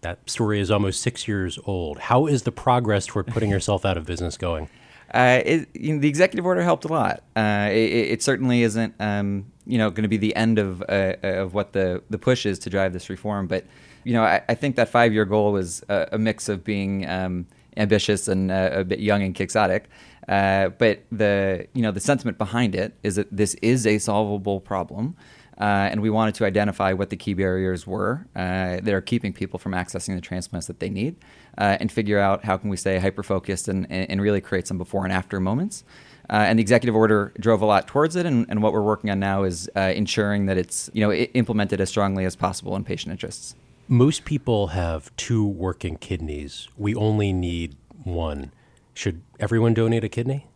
That 0.01 0.29
story 0.29 0.59
is 0.59 0.69
almost 0.69 1.01
six 1.01 1.27
years 1.27 1.57
old. 1.65 1.99
How 1.99 2.27
is 2.27 2.43
the 2.43 2.51
progress 2.51 3.05
toward 3.05 3.27
putting 3.27 3.49
yourself 3.55 3.85
out 3.85 3.97
of 3.97 4.05
business 4.05 4.37
going? 4.37 4.69
Uh, 5.13 5.41
it, 5.45 5.69
you 5.73 5.93
know, 5.93 6.01
the 6.01 6.09
executive 6.09 6.45
order 6.45 6.61
helped 6.61 6.83
a 6.83 6.87
lot. 6.89 7.23
Uh, 7.35 7.69
it, 7.71 8.11
it, 8.11 8.23
certainly 8.23 8.61
isn't, 8.63 8.93
um, 8.99 9.45
you 9.65 9.77
know, 9.77 9.89
going 9.89 10.03
to 10.03 10.09
be 10.09 10.17
the 10.17 10.35
end 10.35 10.59
of 10.59 10.83
uh, 10.89 11.15
of 11.23 11.53
what 11.53 11.71
the 11.71 12.03
the 12.09 12.17
push 12.17 12.45
is 12.45 12.59
to 12.59 12.69
drive 12.69 12.91
this 12.91 13.09
reform. 13.09 13.47
But 13.47 13.65
you 14.03 14.13
know, 14.13 14.23
I, 14.23 14.41
I 14.49 14.55
think 14.55 14.75
that 14.75 14.89
five 14.89 15.13
year 15.13 15.25
goal 15.25 15.53
was 15.53 15.81
a, 15.87 16.09
a, 16.13 16.17
mix 16.17 16.49
of 16.49 16.63
being 16.63 17.07
um, 17.09 17.45
ambitious 17.77 18.27
and 18.27 18.51
uh, 18.51 18.69
a 18.73 18.83
bit 18.83 18.99
young 18.99 19.23
and 19.23 19.33
quixotic. 19.33 19.83
Uh, 20.27 20.69
but 20.69 21.03
the 21.09 21.67
you 21.73 21.81
know 21.81 21.91
the 21.91 22.01
sentiment 22.01 22.37
behind 22.37 22.75
it 22.75 22.93
is 23.03 23.15
that 23.15 23.27
this 23.31 23.53
is 23.55 23.87
a 23.87 23.97
solvable 23.97 24.59
problem. 24.59 25.15
Uh, 25.59 25.89
and 25.91 26.01
we 26.01 26.09
wanted 26.09 26.35
to 26.35 26.45
identify 26.45 26.93
what 26.93 27.09
the 27.09 27.17
key 27.17 27.33
barriers 27.33 27.87
were 27.87 28.27
uh, 28.35 28.77
that 28.81 28.93
are 28.93 29.01
keeping 29.01 29.33
people 29.33 29.57
from 29.57 29.71
accessing 29.71 30.13
the 30.13 30.21
transplants 30.21 30.67
that 30.67 30.79
they 30.79 30.89
need, 30.89 31.15
uh, 31.57 31.77
and 31.79 31.91
figure 31.91 32.19
out 32.19 32.45
how 32.45 32.57
can 32.57 32.69
we 32.69 32.77
stay 32.77 32.99
hyper 32.99 33.23
focused 33.23 33.67
and, 33.67 33.91
and 33.91 34.21
really 34.21 34.39
create 34.39 34.67
some 34.67 34.77
before 34.77 35.03
and 35.03 35.11
after 35.11 35.39
moments. 35.39 35.83
Uh, 36.29 36.33
and 36.33 36.59
the 36.59 36.61
executive 36.61 36.95
order 36.95 37.31
drove 37.39 37.61
a 37.61 37.65
lot 37.65 37.87
towards 37.87 38.15
it, 38.15 38.25
and, 38.25 38.45
and 38.49 38.61
what 38.61 38.73
we're 38.73 38.81
working 38.81 39.09
on 39.09 39.19
now 39.19 39.43
is 39.43 39.69
uh, 39.75 39.79
ensuring 39.79 40.45
that 40.45 40.57
it's 40.57 40.89
you 40.93 41.01
know 41.01 41.11
implemented 41.11 41.79
as 41.79 41.89
strongly 41.89 42.25
as 42.25 42.35
possible 42.35 42.75
in 42.75 42.83
patient 42.83 43.11
interests. 43.11 43.55
Most 43.87 44.25
people 44.25 44.67
have 44.67 45.15
two 45.15 45.47
working 45.47 45.95
kidneys. 45.95 46.67
We 46.77 46.93
only 46.93 47.31
need 47.31 47.77
one. 48.03 48.51
Should 48.93 49.21
everyone 49.39 49.73
donate 49.73 50.03
a 50.03 50.09
kidney? 50.09 50.47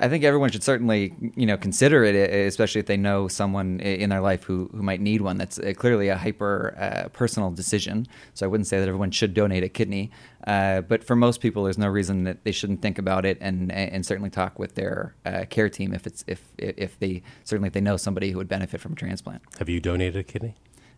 I 0.00 0.08
think 0.08 0.24
everyone 0.24 0.50
should 0.50 0.62
certainly, 0.62 1.14
you 1.36 1.44
know, 1.44 1.58
consider 1.58 2.04
it, 2.04 2.14
especially 2.16 2.78
if 2.78 2.86
they 2.86 2.96
know 2.96 3.28
someone 3.28 3.80
in 3.80 4.08
their 4.08 4.22
life 4.22 4.44
who, 4.44 4.70
who 4.72 4.82
might 4.82 5.00
need 5.00 5.20
one. 5.20 5.36
That's 5.36 5.58
uh, 5.58 5.74
clearly 5.76 6.08
a 6.08 6.16
hyper 6.16 6.74
uh, 6.78 7.08
personal 7.10 7.50
decision. 7.50 8.08
So 8.32 8.46
I 8.46 8.48
wouldn't 8.48 8.66
say 8.66 8.78
that 8.78 8.88
everyone 8.88 9.10
should 9.10 9.34
donate 9.34 9.62
a 9.62 9.68
kidney, 9.68 10.10
uh, 10.46 10.80
but 10.80 11.04
for 11.04 11.16
most 11.16 11.42
people, 11.42 11.64
there's 11.64 11.76
no 11.76 11.88
reason 11.88 12.24
that 12.24 12.44
they 12.44 12.52
shouldn't 12.52 12.80
think 12.80 12.98
about 12.98 13.26
it 13.26 13.36
and 13.42 13.70
and 13.70 14.04
certainly 14.06 14.30
talk 14.30 14.58
with 14.58 14.74
their 14.74 15.14
uh, 15.26 15.44
care 15.50 15.68
team 15.68 15.92
if 15.92 16.06
it's 16.06 16.24
if 16.26 16.42
if 16.56 16.98
they 16.98 17.22
certainly 17.44 17.66
if 17.66 17.74
they 17.74 17.80
know 17.82 17.98
somebody 17.98 18.30
who 18.30 18.38
would 18.38 18.48
benefit 18.48 18.80
from 18.80 18.92
a 18.92 18.96
transplant. 18.96 19.42
Have 19.58 19.68
you 19.68 19.80
donated 19.80 20.16
a 20.16 20.22
kidney? 20.24 20.54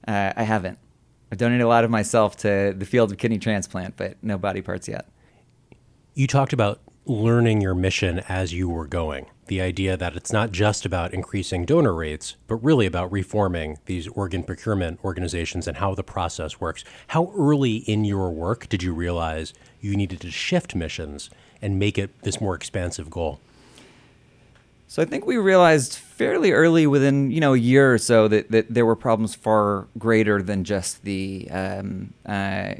Uh, 0.06 0.32
I 0.36 0.44
haven't. 0.44 0.78
I've 1.32 1.38
donated 1.38 1.62
a 1.62 1.68
lot 1.68 1.82
of 1.82 1.90
myself 1.90 2.36
to 2.38 2.74
the 2.76 2.84
field 2.84 3.10
of 3.10 3.18
kidney 3.18 3.38
transplant, 3.38 3.96
but 3.96 4.16
no 4.22 4.38
body 4.38 4.62
parts 4.62 4.86
yet. 4.86 5.08
You 6.14 6.26
talked 6.26 6.52
about 6.52 6.80
learning 7.04 7.60
your 7.60 7.74
mission 7.74 8.20
as 8.28 8.52
you 8.52 8.68
were 8.68 8.86
going. 8.86 9.26
The 9.46 9.60
idea 9.60 9.96
that 9.96 10.14
it's 10.14 10.32
not 10.32 10.52
just 10.52 10.86
about 10.86 11.12
increasing 11.12 11.64
donor 11.64 11.94
rates, 11.94 12.36
but 12.46 12.56
really 12.56 12.86
about 12.86 13.10
reforming 13.10 13.78
these 13.86 14.06
organ 14.08 14.44
procurement 14.44 15.00
organizations 15.04 15.66
and 15.66 15.78
how 15.78 15.94
the 15.94 16.04
process 16.04 16.60
works. 16.60 16.84
How 17.08 17.32
early 17.36 17.76
in 17.76 18.04
your 18.04 18.30
work 18.30 18.68
did 18.68 18.82
you 18.82 18.94
realize 18.94 19.52
you 19.80 19.96
needed 19.96 20.20
to 20.20 20.30
shift 20.30 20.74
missions 20.74 21.28
and 21.60 21.78
make 21.78 21.98
it 21.98 22.22
this 22.22 22.40
more 22.40 22.54
expansive 22.54 23.10
goal? 23.10 23.40
So 24.86 25.02
I 25.02 25.06
think 25.06 25.26
we 25.26 25.38
realized 25.38 25.94
fairly 25.94 26.52
early, 26.52 26.86
within 26.86 27.30
you 27.30 27.40
know 27.40 27.54
a 27.54 27.58
year 27.58 27.94
or 27.94 27.98
so, 27.98 28.28
that, 28.28 28.50
that 28.50 28.72
there 28.72 28.86
were 28.86 28.94
problems 28.94 29.34
far 29.34 29.88
greater 29.98 30.42
than 30.42 30.64
just 30.64 31.02
the 31.02 31.48
um, 31.50 32.12
uh, 32.26 32.74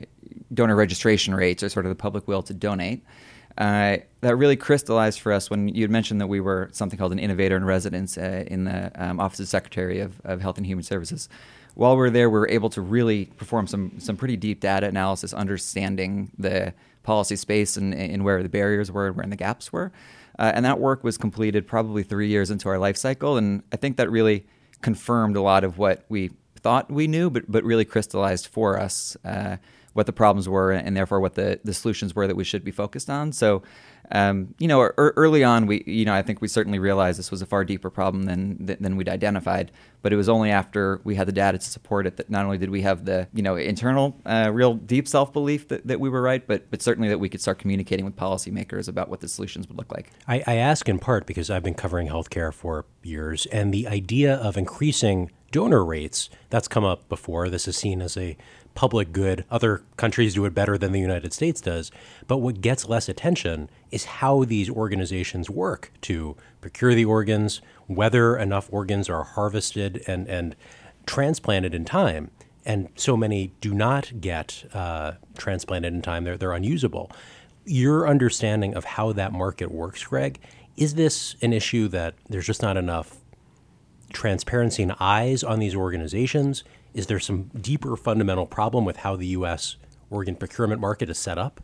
donor 0.53 0.77
registration 0.77 1.35
rates 1.35 1.63
or 1.63 1.71
sort 1.71 1.87
of 1.87 1.91
the 1.91 1.97
public 1.97 2.29
will 2.29 2.43
to 2.43 2.55
donate 2.55 3.03
uh, 3.63 3.97
that 4.23 4.35
really 4.35 4.57
crystallized 4.57 5.21
for 5.21 5.33
us 5.33 5.49
when 5.49 5.69
you 5.69 5.83
had 5.83 5.91
mentioned 5.91 6.21
that 6.21 6.27
we 6.27 6.41
were 6.41 6.69
something 6.73 6.99
called 6.99 7.13
an 7.13 7.21
innovator 7.21 7.57
in 7.57 7.65
residence 7.65 8.19
uh, 8.19 8.43
in 8.49 8.65
the 8.65 8.91
um, 8.97 9.21
Office 9.21 9.39
of 9.39 9.47
Secretary 9.47 10.01
of, 10.01 10.21
of 10.25 10.41
Health 10.41 10.57
and 10.57 10.67
Human 10.67 10.83
Services. 10.83 11.29
While 11.75 11.93
we 11.93 11.99
were 11.99 12.11
there, 12.11 12.29
we 12.29 12.41
were 12.41 12.49
able 12.49 12.71
to 12.71 12.81
really 12.81 13.27
perform 13.27 13.69
some 13.69 14.01
some 14.01 14.17
pretty 14.17 14.37
deep 14.37 14.59
data 14.59 14.89
analysis, 14.89 15.33
understanding 15.33 16.33
the 16.37 16.75
policy 17.05 17.37
space 17.37 17.77
and, 17.77 17.95
and 17.95 18.25
where 18.25 18.43
the 18.43 18.49
barriers 18.49 18.91
were 18.91 19.07
and 19.07 19.17
where 19.17 19.27
the 19.27 19.37
gaps 19.37 19.73
were. 19.73 19.93
Uh, 20.41 20.51
and 20.55 20.65
that 20.65 20.81
work 20.81 21.05
was 21.05 21.17
completed 21.17 21.65
probably 21.65 22.03
three 22.03 22.29
years 22.29 22.51
into 22.51 22.69
our 22.69 22.79
life 22.79 22.97
cycle. 22.97 23.37
And 23.37 23.63
I 23.73 23.77
think 23.77 23.97
that 23.97 24.11
really 24.11 24.45
confirmed 24.81 25.37
a 25.37 25.41
lot 25.41 25.63
of 25.63 25.79
what 25.79 26.05
we 26.09 26.33
thought 26.57 26.91
we 26.91 27.07
knew, 27.07 27.31
but, 27.31 27.45
but 27.49 27.63
really 27.63 27.85
crystallized 27.85 28.49
for 28.49 28.77
us 28.77 29.17
uh, 29.25 29.59
what 29.93 30.07
the 30.07 30.13
problems 30.13 30.49
were 30.49 30.73
and 30.73 30.97
therefore 30.97 31.21
what 31.21 31.35
the, 31.35 31.61
the 31.65 31.75
solutions 31.75 32.15
were 32.15 32.27
that 32.27 32.37
we 32.37 32.45
should 32.45 32.65
be 32.65 32.71
focused 32.71 33.11
on. 33.11 33.33
So, 33.33 33.63
um, 34.11 34.55
you 34.59 34.69
know, 34.69 34.81
er, 34.81 35.13
early 35.17 35.45
on, 35.45 35.67
we, 35.67 35.85
you 35.87 36.05
know, 36.05 36.15
I 36.15 36.23
think 36.23 36.41
we 36.41 36.49
certainly 36.49 36.79
realized 36.79 37.19
this 37.19 37.31
was 37.31 37.43
a 37.43 37.47
far 37.47 37.65
deeper 37.65 37.91
problem 37.91 38.25
than, 38.25 38.57
than 38.67 38.97
we'd 38.97 39.09
identified. 39.09 39.71
But 40.03 40.13
it 40.13 40.17
was 40.17 40.29
only 40.29 40.51
after 40.51 41.01
we 41.05 41.15
had 41.15 41.29
the 41.29 41.33
data 41.33 41.59
to 41.59 41.65
support 41.65 42.07
it 42.07 42.17
that 42.17 42.29
not 42.29 42.45
only 42.45 42.59
did 42.59 42.71
we 42.71 42.83
have 42.83 43.05
the, 43.05 43.29
you 43.33 43.43
know, 43.43 43.55
internal, 43.57 44.19
uh, 44.27 44.51
real 44.53 44.75
deep 44.75 45.07
self 45.07 45.33
belief 45.33 45.69
that, 45.69 45.87
that 45.87 46.01
we 46.01 46.09
were 46.09 46.21
right, 46.21 46.45
but, 46.47 46.71
but 46.71 46.83
certainly 46.83 47.09
that 47.09 47.19
we 47.19 47.29
could 47.29 47.41
start 47.41 47.59
communicating 47.59 48.05
with 48.05 48.17
policymakers 48.17 48.89
about 48.89 49.09
what 49.09 49.21
the 49.21 49.29
solutions 49.29 49.69
would 49.69 49.79
look 49.79 49.93
like. 49.93 50.11
I, 50.27 50.43
I 50.47 50.55
ask 50.57 50.89
in 50.89 50.99
part 50.99 51.27
because 51.27 51.51
I've 51.51 51.63
been 51.63 51.75
covering 51.75 52.09
healthcare 52.09 52.53
for 52.53 52.85
years, 53.03 53.47
and 53.47 53.73
the 53.73 53.87
idea 53.87 54.35
of 54.35 54.57
increasing 54.57 55.31
donor 55.53 55.85
rates, 55.85 56.31
that's 56.51 56.67
come 56.67 56.85
up 56.85 57.09
before. 57.09 57.49
This 57.49 57.69
is 57.69 57.77
seen 57.77 58.03
as 58.03 58.17
a 58.17 58.37
public 58.75 59.13
good. 59.13 59.45
Other 59.51 59.83
countries 59.97 60.35
do 60.35 60.45
it 60.45 60.55
better 60.55 60.79
than 60.79 60.93
the 60.93 61.01
United 61.01 61.33
States 61.33 61.61
does. 61.61 61.91
But 62.27 62.39
what 62.39 62.61
gets 62.61 62.89
less 62.89 63.09
attention 63.09 63.71
is 63.91 64.05
how 64.05 64.45
these 64.45 64.71
organizations 64.71 65.51
work 65.51 65.93
to 66.03 66.37
procure 66.61 66.95
the 66.95 67.05
organs, 67.05 67.61
whether 67.87 68.37
enough 68.37 68.69
organs 68.73 69.09
are 69.09 69.25
harvested 69.25 70.03
and, 70.07 70.27
and 70.29 70.57
transplanted 71.07 71.75
in 71.75 71.85
time. 71.85 72.31
And 72.65 72.89
so 72.95 73.17
many 73.17 73.53
do 73.61 73.75
not 73.75 74.21
get 74.21 74.65
uh, 74.73 75.13
transplanted 75.37 75.93
in 75.93 76.01
time, 76.03 76.25
they're, 76.25 76.37
they're 76.37 76.53
unusable. 76.53 77.11
your 77.65 78.09
understanding 78.09 78.75
of 78.75 78.85
how 78.85 79.13
that 79.13 79.33
market 79.33 79.71
works, 79.71 80.05
Greg, 80.05 80.41
is 80.77 80.95
this 80.95 81.37
an 81.43 81.53
issue 81.53 81.89
that 81.89 82.15
there's 82.29 82.47
just 82.47 82.63
not 82.63 82.77
enough 82.77 83.17
transparency 84.13 84.83
and 84.83 84.95
eyes 85.01 85.45
on 85.45 85.59
these 85.59 85.75
organizations? 85.75 86.65
Is 86.95 87.07
there 87.07 87.21
some 87.21 87.51
deeper 87.59 87.97
fundamental 87.97 88.47
problem 88.47 88.85
with 88.85 88.99
how 88.99 89.17
the 89.17 89.29
U.S. 89.29 89.77
organ 90.11 90.37
procurement 90.37 90.81
market 90.81 91.09
is 91.09 91.19
set 91.19 91.39
up? 91.39 91.61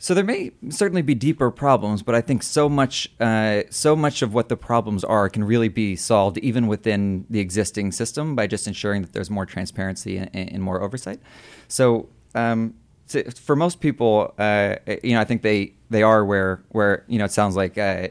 So 0.00 0.14
there 0.14 0.24
may 0.24 0.52
certainly 0.68 1.02
be 1.02 1.16
deeper 1.16 1.50
problems, 1.50 2.04
but 2.04 2.14
I 2.14 2.20
think 2.20 2.44
so 2.44 2.68
much, 2.68 3.10
uh, 3.18 3.62
so 3.68 3.96
much 3.96 4.22
of 4.22 4.32
what 4.32 4.48
the 4.48 4.56
problems 4.56 5.02
are 5.02 5.28
can 5.28 5.42
really 5.42 5.68
be 5.68 5.96
solved 5.96 6.38
even 6.38 6.68
within 6.68 7.26
the 7.28 7.40
existing 7.40 7.90
system 7.90 8.36
by 8.36 8.46
just 8.46 8.68
ensuring 8.68 9.02
that 9.02 9.12
there's 9.12 9.28
more 9.28 9.44
transparency 9.44 10.16
and, 10.18 10.30
and 10.32 10.62
more 10.62 10.80
oversight. 10.82 11.18
So, 11.66 12.08
um, 12.36 12.74
so 13.06 13.24
for 13.24 13.56
most 13.56 13.80
people, 13.80 14.34
uh, 14.38 14.76
you 15.02 15.14
know, 15.14 15.20
I 15.20 15.24
think 15.24 15.42
they 15.42 15.74
they 15.90 16.02
are 16.04 16.24
where 16.24 16.62
where 16.68 17.04
you 17.08 17.18
know 17.18 17.24
it 17.24 17.32
sounds 17.32 17.56
like 17.56 17.76
uh, 17.76 18.08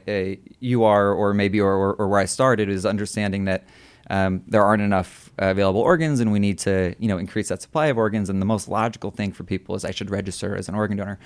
you 0.59 0.83
are, 0.83 1.13
or 1.13 1.33
maybe 1.33 1.61
or, 1.61 1.71
or, 1.71 1.93
or 1.93 2.07
where 2.09 2.19
I 2.19 2.25
started 2.25 2.69
is 2.69 2.85
understanding 2.85 3.45
that. 3.45 3.63
Um, 4.09 4.43
there 4.47 4.63
aren't 4.63 4.83
enough 4.83 5.26
available 5.37 5.81
organs, 5.81 6.19
and 6.19 6.31
we 6.31 6.39
need 6.39 6.57
to, 6.59 6.95
you 6.99 7.07
know, 7.07 7.17
increase 7.17 7.49
that 7.49 7.61
supply 7.61 7.87
of 7.87 7.97
organs. 7.97 8.29
And 8.29 8.41
the 8.41 8.45
most 8.45 8.67
logical 8.67 9.11
thing 9.11 9.31
for 9.31 9.43
people 9.43 9.75
is 9.75 9.85
I 9.85 9.91
should 9.91 10.09
register 10.09 10.55
as 10.55 10.69
an 10.69 10.75
organ 10.75 10.97
donor. 10.97 11.19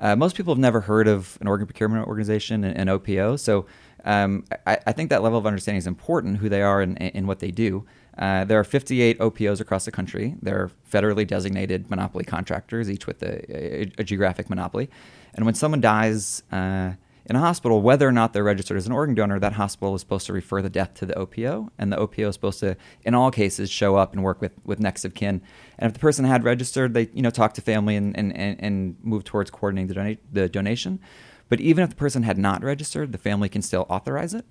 Uh, 0.00 0.16
most 0.16 0.36
people 0.36 0.52
have 0.52 0.60
never 0.60 0.80
heard 0.80 1.08
of 1.08 1.38
an 1.40 1.46
organ 1.46 1.66
procurement 1.66 2.06
organization, 2.06 2.64
an, 2.64 2.76
an 2.76 2.88
OPO. 2.88 3.38
So 3.38 3.66
um, 4.04 4.44
I, 4.66 4.78
I, 4.86 4.92
think 4.92 5.08
that 5.10 5.22
level 5.22 5.38
of 5.38 5.46
understanding 5.46 5.78
is 5.78 5.86
important, 5.86 6.38
who 6.38 6.48
they 6.48 6.62
are 6.62 6.82
and, 6.82 7.00
and 7.00 7.26
what 7.26 7.38
they 7.38 7.50
do. 7.50 7.86
Uh, 8.18 8.44
there 8.44 8.58
are 8.58 8.64
58 8.64 9.18
OPOs 9.20 9.60
across 9.60 9.84
the 9.86 9.90
country. 9.90 10.34
They're 10.42 10.70
federally 10.90 11.26
designated 11.26 11.88
monopoly 11.88 12.24
contractors, 12.24 12.90
each 12.90 13.06
with 13.06 13.22
a, 13.22 13.82
a, 13.82 13.92
a 13.98 14.04
geographic 14.04 14.50
monopoly. 14.50 14.90
And 15.34 15.44
when 15.46 15.54
someone 15.54 15.80
dies, 15.80 16.42
uh, 16.52 16.92
in 17.26 17.36
a 17.36 17.40
hospital, 17.40 17.80
whether 17.80 18.06
or 18.06 18.12
not 18.12 18.32
they're 18.32 18.44
registered 18.44 18.76
as 18.76 18.86
an 18.86 18.92
organ 18.92 19.14
donor, 19.14 19.38
that 19.38 19.54
hospital 19.54 19.94
is 19.94 20.02
supposed 20.02 20.26
to 20.26 20.32
refer 20.32 20.60
the 20.60 20.68
death 20.68 20.92
to 20.94 21.06
the 21.06 21.14
OPO, 21.14 21.70
and 21.78 21.90
the 21.90 21.96
OPO 21.96 22.28
is 22.28 22.34
supposed 22.34 22.60
to, 22.60 22.76
in 23.02 23.14
all 23.14 23.30
cases, 23.30 23.70
show 23.70 23.96
up 23.96 24.12
and 24.12 24.22
work 24.22 24.40
with, 24.42 24.52
with 24.64 24.78
next 24.78 25.04
of 25.04 25.14
kin. 25.14 25.40
And 25.78 25.88
if 25.88 25.94
the 25.94 26.00
person 26.00 26.26
had 26.26 26.44
registered, 26.44 26.92
they 26.92 27.08
you 27.14 27.22
know 27.22 27.30
talk 27.30 27.54
to 27.54 27.62
family 27.62 27.96
and, 27.96 28.16
and, 28.16 28.36
and, 28.36 28.60
and 28.60 28.96
move 29.02 29.24
towards 29.24 29.50
coordinating 29.50 29.88
the, 29.88 29.94
dona- 29.94 30.16
the 30.32 30.48
donation. 30.48 31.00
But 31.48 31.60
even 31.60 31.82
if 31.84 31.90
the 31.90 31.96
person 31.96 32.24
had 32.24 32.36
not 32.36 32.62
registered, 32.62 33.12
the 33.12 33.18
family 33.18 33.48
can 33.48 33.62
still 33.62 33.86
authorize 33.88 34.34
it. 34.34 34.44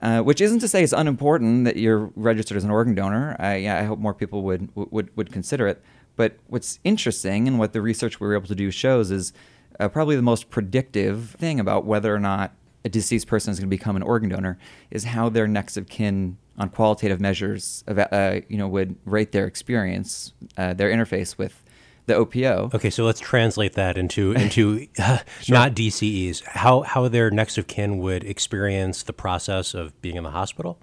Uh, 0.00 0.20
which 0.20 0.40
isn't 0.40 0.58
to 0.58 0.66
say 0.66 0.82
it's 0.82 0.92
unimportant 0.92 1.64
that 1.64 1.76
you're 1.76 2.10
registered 2.16 2.56
as 2.56 2.64
an 2.64 2.70
organ 2.70 2.92
donor. 2.92 3.36
I, 3.38 3.56
yeah, 3.56 3.78
I 3.78 3.84
hope 3.84 4.00
more 4.00 4.14
people 4.14 4.42
would, 4.42 4.68
would 4.74 5.16
would 5.16 5.30
consider 5.30 5.68
it. 5.68 5.80
But 6.16 6.38
what's 6.48 6.80
interesting 6.82 7.46
and 7.46 7.58
what 7.58 7.72
the 7.72 7.80
research 7.80 8.18
we 8.18 8.26
were 8.26 8.34
able 8.34 8.48
to 8.48 8.54
do 8.56 8.72
shows 8.72 9.12
is 9.12 9.32
uh, 9.80 9.88
probably 9.88 10.16
the 10.16 10.22
most 10.22 10.50
predictive 10.50 11.36
thing 11.38 11.60
about 11.60 11.84
whether 11.84 12.14
or 12.14 12.20
not 12.20 12.52
a 12.84 12.88
deceased 12.88 13.26
person 13.26 13.52
is 13.52 13.58
going 13.58 13.70
to 13.70 13.76
become 13.76 13.96
an 13.96 14.02
organ 14.02 14.28
donor 14.28 14.58
is 14.90 15.04
how 15.04 15.28
their 15.28 15.46
next 15.46 15.76
of 15.76 15.88
kin 15.88 16.36
on 16.58 16.68
qualitative 16.68 17.20
measures 17.20 17.84
uh, 17.88 18.40
you 18.48 18.56
know 18.56 18.68
would 18.68 18.96
rate 19.04 19.32
their 19.32 19.46
experience 19.46 20.32
uh, 20.56 20.74
their 20.74 20.90
interface 20.90 21.38
with 21.38 21.62
the 22.06 22.14
OPO. 22.14 22.74
Okay, 22.74 22.90
so 22.90 23.04
let's 23.04 23.20
translate 23.20 23.74
that 23.74 23.96
into 23.96 24.32
into 24.36 24.86
uh, 24.98 25.18
sure. 25.40 25.54
not 25.54 25.74
DCEs. 25.74 26.42
How 26.44 26.82
how 26.82 27.08
their 27.08 27.30
next 27.30 27.58
of 27.58 27.66
kin 27.66 27.98
would 27.98 28.24
experience 28.24 29.02
the 29.02 29.12
process 29.12 29.74
of 29.74 30.00
being 30.02 30.16
in 30.16 30.24
the 30.24 30.30
hospital? 30.30 30.78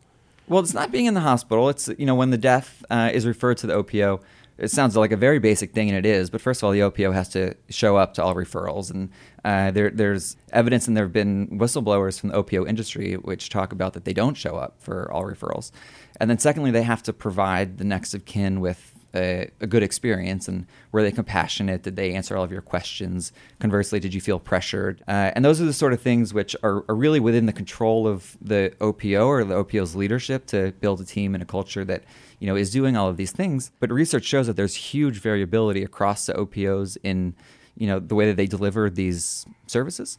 Well, 0.47 0.61
it's 0.61 0.73
not 0.73 0.91
being 0.91 1.05
in 1.05 1.13
the 1.13 1.21
hospital. 1.21 1.69
It's 1.69 1.89
you 1.97 2.05
know 2.05 2.15
when 2.15 2.31
the 2.31 2.37
death 2.37 2.83
uh, 2.89 3.11
is 3.13 3.25
referred 3.25 3.57
to 3.57 3.67
the 3.67 3.73
OPO 3.73 4.21
it 4.59 4.69
sounds 4.69 4.97
like 4.97 5.11
a 5.11 5.17
very 5.17 5.39
basic 5.39 5.73
thing, 5.73 5.89
and 5.89 5.97
it 5.97 6.05
is. 6.05 6.29
But 6.29 6.41
first 6.41 6.61
of 6.61 6.65
all, 6.65 6.71
the 6.71 6.81
OPO 6.81 7.13
has 7.13 7.29
to 7.29 7.55
show 7.69 7.95
up 7.95 8.13
to 8.15 8.23
all 8.23 8.35
referrals, 8.35 8.91
and 8.91 9.09
uh, 9.45 9.71
there, 9.71 9.89
there's 9.89 10.35
evidence, 10.51 10.87
and 10.87 10.97
there 10.97 11.05
have 11.05 11.13
been 11.13 11.47
whistleblowers 11.47 12.19
from 12.19 12.29
the 12.29 12.35
OPO 12.35 12.67
industry 12.67 13.13
which 13.13 13.49
talk 13.49 13.71
about 13.71 13.93
that 13.93 14.05
they 14.05 14.13
don't 14.13 14.35
show 14.35 14.57
up 14.57 14.81
for 14.81 15.11
all 15.11 15.23
referrals. 15.23 15.71
And 16.19 16.29
then 16.29 16.39
secondly, 16.39 16.71
they 16.71 16.83
have 16.83 17.01
to 17.03 17.13
provide 17.13 17.77
the 17.77 17.85
next 17.85 18.13
of 18.13 18.25
kin 18.25 18.59
with 18.59 18.98
a, 19.15 19.49
a, 19.59 19.67
good 19.67 19.83
experience 19.83 20.47
and 20.47 20.65
were 20.91 21.01
they 21.01 21.11
compassionate? 21.11 21.83
Did 21.83 21.95
they 21.95 22.13
answer 22.13 22.37
all 22.37 22.43
of 22.43 22.51
your 22.51 22.61
questions? 22.61 23.31
Conversely 23.59 23.99
did 23.99 24.13
you 24.13 24.21
feel 24.21 24.39
pressured? 24.39 25.03
Uh, 25.07 25.31
and 25.35 25.43
those 25.43 25.61
are 25.61 25.65
the 25.65 25.73
sort 25.73 25.93
of 25.93 26.01
things 26.01 26.33
which 26.33 26.55
are, 26.63 26.83
are, 26.87 26.95
really 26.95 27.19
within 27.19 27.45
the 27.45 27.53
control 27.53 28.07
of 28.07 28.37
the 28.41 28.73
opo 28.79 29.25
or 29.25 29.43
the 29.43 29.55
opo's 29.55 29.95
leadership 29.95 30.45
to 30.47 30.73
build 30.79 31.01
a 31.01 31.05
team 31.05 31.33
and 31.33 31.41
a 31.41 31.45
culture 31.45 31.85
that 31.85 32.03
you 32.39 32.47
know 32.47 32.55
is 32.55 32.71
doing 32.71 32.95
all 32.95 33.09
of 33.09 33.17
these 33.17 33.31
things. 33.31 33.71
But 33.79 33.91
research 33.91 34.25
shows 34.25 34.47
that 34.47 34.55
there's 34.55 34.75
huge 34.75 35.19
variability 35.19 35.83
across 35.83 36.25
the 36.25 36.33
opos 36.33 36.97
in 37.03 37.35
you 37.77 37.87
know 37.87 37.99
the 37.99 38.15
way 38.15 38.27
that 38.27 38.37
they 38.37 38.47
deliver 38.47 38.89
these 38.89 39.45
services. 39.67 40.17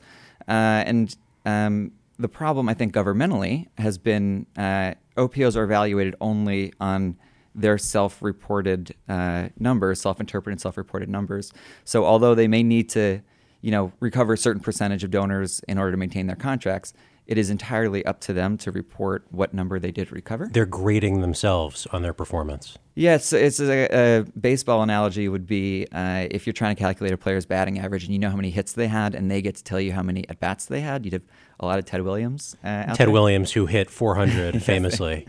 Uh, 0.48 0.82
and 0.86 1.16
um, 1.44 1.92
the 2.18 2.28
problem 2.28 2.68
i 2.68 2.74
think 2.74 2.92
governmentally 2.92 3.66
has 3.78 3.96
been 3.98 4.46
uh, 4.56 4.92
opos 5.16 5.56
are 5.56 5.64
evaluated 5.64 6.14
only 6.20 6.72
on 6.78 7.16
their 7.54 7.78
self-reported 7.78 8.94
uh, 9.08 9.48
numbers, 9.58 10.00
self-interpreted, 10.00 10.60
self-reported 10.60 11.08
numbers. 11.08 11.52
So 11.84 12.04
although 12.04 12.34
they 12.34 12.48
may 12.48 12.62
need 12.62 12.88
to, 12.90 13.20
you 13.60 13.70
know, 13.70 13.92
recover 14.00 14.34
a 14.34 14.38
certain 14.38 14.62
percentage 14.62 15.04
of 15.04 15.10
donors 15.10 15.60
in 15.68 15.78
order 15.78 15.90
to 15.90 15.96
maintain 15.96 16.26
their 16.26 16.36
contracts, 16.36 16.92
it 17.30 17.38
is 17.38 17.48
entirely 17.48 18.04
up 18.06 18.18
to 18.18 18.32
them 18.32 18.58
to 18.58 18.72
report 18.72 19.24
what 19.30 19.54
number 19.54 19.78
they 19.78 19.92
did 19.92 20.10
recover. 20.10 20.50
They're 20.52 20.66
grading 20.66 21.20
themselves 21.20 21.86
on 21.92 22.02
their 22.02 22.12
performance. 22.12 22.76
Yeah, 22.96 23.14
it's, 23.14 23.32
it's 23.32 23.60
a, 23.60 23.86
a 23.86 24.24
baseball 24.38 24.82
analogy 24.82 25.28
would 25.28 25.46
be 25.46 25.86
uh, 25.92 26.26
if 26.28 26.44
you're 26.44 26.52
trying 26.52 26.74
to 26.74 26.82
calculate 26.82 27.12
a 27.12 27.16
player's 27.16 27.46
batting 27.46 27.78
average 27.78 28.02
and 28.02 28.12
you 28.12 28.18
know 28.18 28.30
how 28.30 28.36
many 28.36 28.50
hits 28.50 28.72
they 28.72 28.88
had 28.88 29.14
and 29.14 29.30
they 29.30 29.40
get 29.42 29.54
to 29.54 29.62
tell 29.62 29.80
you 29.80 29.92
how 29.92 30.02
many 30.02 30.28
at 30.28 30.40
bats 30.40 30.66
they 30.66 30.80
had, 30.80 31.04
you'd 31.04 31.12
have 31.12 31.22
a 31.60 31.66
lot 31.66 31.78
of 31.78 31.84
Ted 31.84 32.02
Williams. 32.02 32.56
Uh, 32.64 32.86
Ted 32.86 32.96
there. 32.98 33.10
Williams, 33.10 33.52
who 33.52 33.66
hit 33.66 33.90
400 33.90 34.60
famously. 34.62 35.24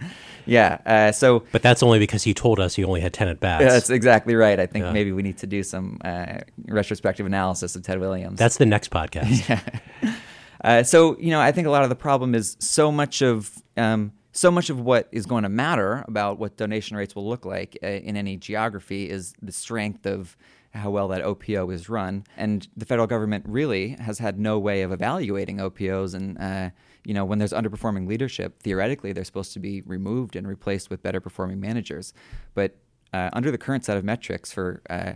yeah. 0.48 0.80
Uh, 0.88 1.12
so, 1.12 1.44
but 1.52 1.62
that's 1.62 1.84
only 1.84 2.00
because 2.00 2.24
he 2.24 2.34
told 2.34 2.60
us 2.60 2.74
he 2.74 2.84
only 2.84 3.02
had 3.02 3.14
10 3.14 3.28
at 3.28 3.40
bats. 3.40 3.64
That's 3.64 3.92
exactly 3.92 4.34
right. 4.34 4.60
I 4.60 4.66
think 4.66 4.86
yeah. 4.86 4.92
maybe 4.92 5.12
we 5.12 5.22
need 5.22 5.38
to 5.38 5.48
do 5.48 5.62
some 5.62 6.00
uh, 6.04 6.40
retrospective 6.66 7.28
analysis 7.28 7.76
of 7.76 7.84
Ted 7.84 8.00
Williams. 8.00 8.40
That's 8.40 8.58
the 8.58 8.66
next 8.66 8.90
podcast. 8.90 9.48
yeah. 10.04 10.16
Uh, 10.64 10.84
so 10.84 11.18
you 11.20 11.30
know, 11.32 11.42
I 11.42 11.52
think 11.52 11.68
a 11.68 11.72
lot 11.72 11.84
of 11.84 11.90
the 11.90 11.96
problem 11.96 12.36
is 12.36 12.58
so 12.60 12.92
much 12.92 13.22
of 13.22 13.52
um, 13.78 14.14
so 14.32 14.52
much 14.52 14.70
of 14.70 14.80
what 14.80 15.08
is 15.12 15.26
going 15.26 15.44
to 15.44 15.50
matter 15.50 16.06
about 16.08 16.40
what 16.40 16.58
donation 16.58 16.96
rates 16.96 17.16
will 17.16 17.28
look 17.28 17.46
like 17.46 17.78
uh, 17.84 17.88
in 17.88 18.16
any 18.16 18.38
geography 18.38 19.10
is 19.10 19.34
the 19.42 19.52
strength 19.52 20.06
of 20.06 20.38
how 20.74 20.90
well 20.90 21.10
that 21.10 21.22
OPO 21.22 21.70
is 21.70 21.90
run. 21.90 22.24
And 22.38 22.68
the 22.78 22.86
federal 22.86 23.08
government 23.08 23.46
really 23.48 23.90
has 24.00 24.20
had 24.20 24.40
no 24.40 24.58
way 24.58 24.84
of 24.84 24.92
evaluating 24.92 25.60
OPOs. 25.60 26.14
And, 26.14 26.38
uh, 26.38 26.70
you 27.04 27.14
know, 27.14 27.26
when 27.26 27.40
there's 27.40 27.52
underperforming 27.52 28.08
leadership, 28.08 28.62
theoretically, 28.64 29.12
they're 29.12 29.26
supposed 29.26 29.54
to 29.54 29.60
be 29.60 29.82
removed 29.82 30.36
and 30.36 30.48
replaced 30.48 30.90
with 30.90 31.04
better 31.04 31.20
performing 31.20 31.60
managers. 31.60 32.14
But 32.54 32.78
uh, 33.14 33.30
under 33.34 33.52
the 33.52 33.58
current 33.58 33.84
set 33.84 33.98
of 33.98 34.06
metrics 34.06 34.54
for 34.54 34.82
uh, 34.90 35.14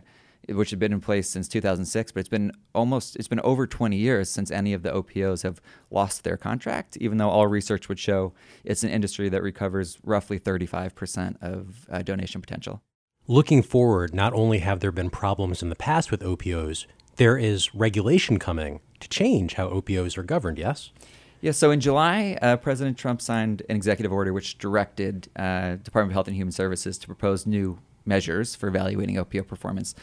which 0.50 0.70
had 0.70 0.80
been 0.80 0.94
in 0.94 1.02
place 1.02 1.30
since 1.30 1.48
2006, 1.48 2.12
but 2.12 2.20
it's 2.20 2.30
been 2.30 2.52
almost 2.74 3.16
it's 3.16 3.28
been 3.28 3.40
over 3.42 3.66
20 3.68 3.96
years 3.96 4.30
since 4.30 4.52
any 4.52 4.74
of 4.74 4.84
the 4.84 4.92
OPOs 4.92 5.44
have 5.44 5.62
lost 5.90 6.24
their 6.24 6.38
contract. 6.38 6.98
Even 6.98 7.18
though 7.18 7.30
all 7.30 7.48
research 7.48 7.90
would 7.90 8.00
show 8.00 8.34
it's 8.64 8.84
an 8.84 8.90
industry 8.90 9.30
that 9.30 9.42
recovers 9.42 9.98
roughly 10.04 10.40
35% 10.40 11.42
of 11.42 11.88
uh, 11.90 12.02
donation 12.02 12.42
potential. 12.42 12.82
Looking 13.28 13.64
forward, 13.64 14.14
not 14.14 14.34
only 14.34 14.60
have 14.60 14.82
there 14.82 14.92
been 14.92 15.10
problems 15.10 15.64
in 15.64 15.70
the 15.70 15.76
past 15.76 16.12
with 16.12 16.22
OPOs, 16.22 16.86
there 17.16 17.38
is 17.38 17.74
regulation 17.74 18.38
coming 18.38 18.82
to 19.00 19.10
change 19.10 19.56
how 19.56 19.68
OPOs 19.70 20.18
are 20.18 20.24
governed. 20.24 20.60
Yes. 20.60 20.92
Yeah, 21.42 21.52
so 21.52 21.72
in 21.72 21.80
July, 21.80 22.38
uh, 22.42 22.58
President 22.58 22.98
Trump 22.98 23.22
signed 23.22 23.62
an 23.70 23.76
executive 23.76 24.12
order 24.12 24.34
which 24.34 24.58
directed 24.58 25.28
uh, 25.36 25.76
Department 25.76 26.12
of 26.12 26.14
Health 26.14 26.28
and 26.28 26.36
Human 26.36 26.52
Services 26.52 26.98
to 27.00 27.08
propose 27.08 27.46
new 27.46 27.80
measures 28.06 28.56
for 28.56 28.68
evaluating 28.68 29.18
OPO 29.18 29.44
performance. 29.44 29.96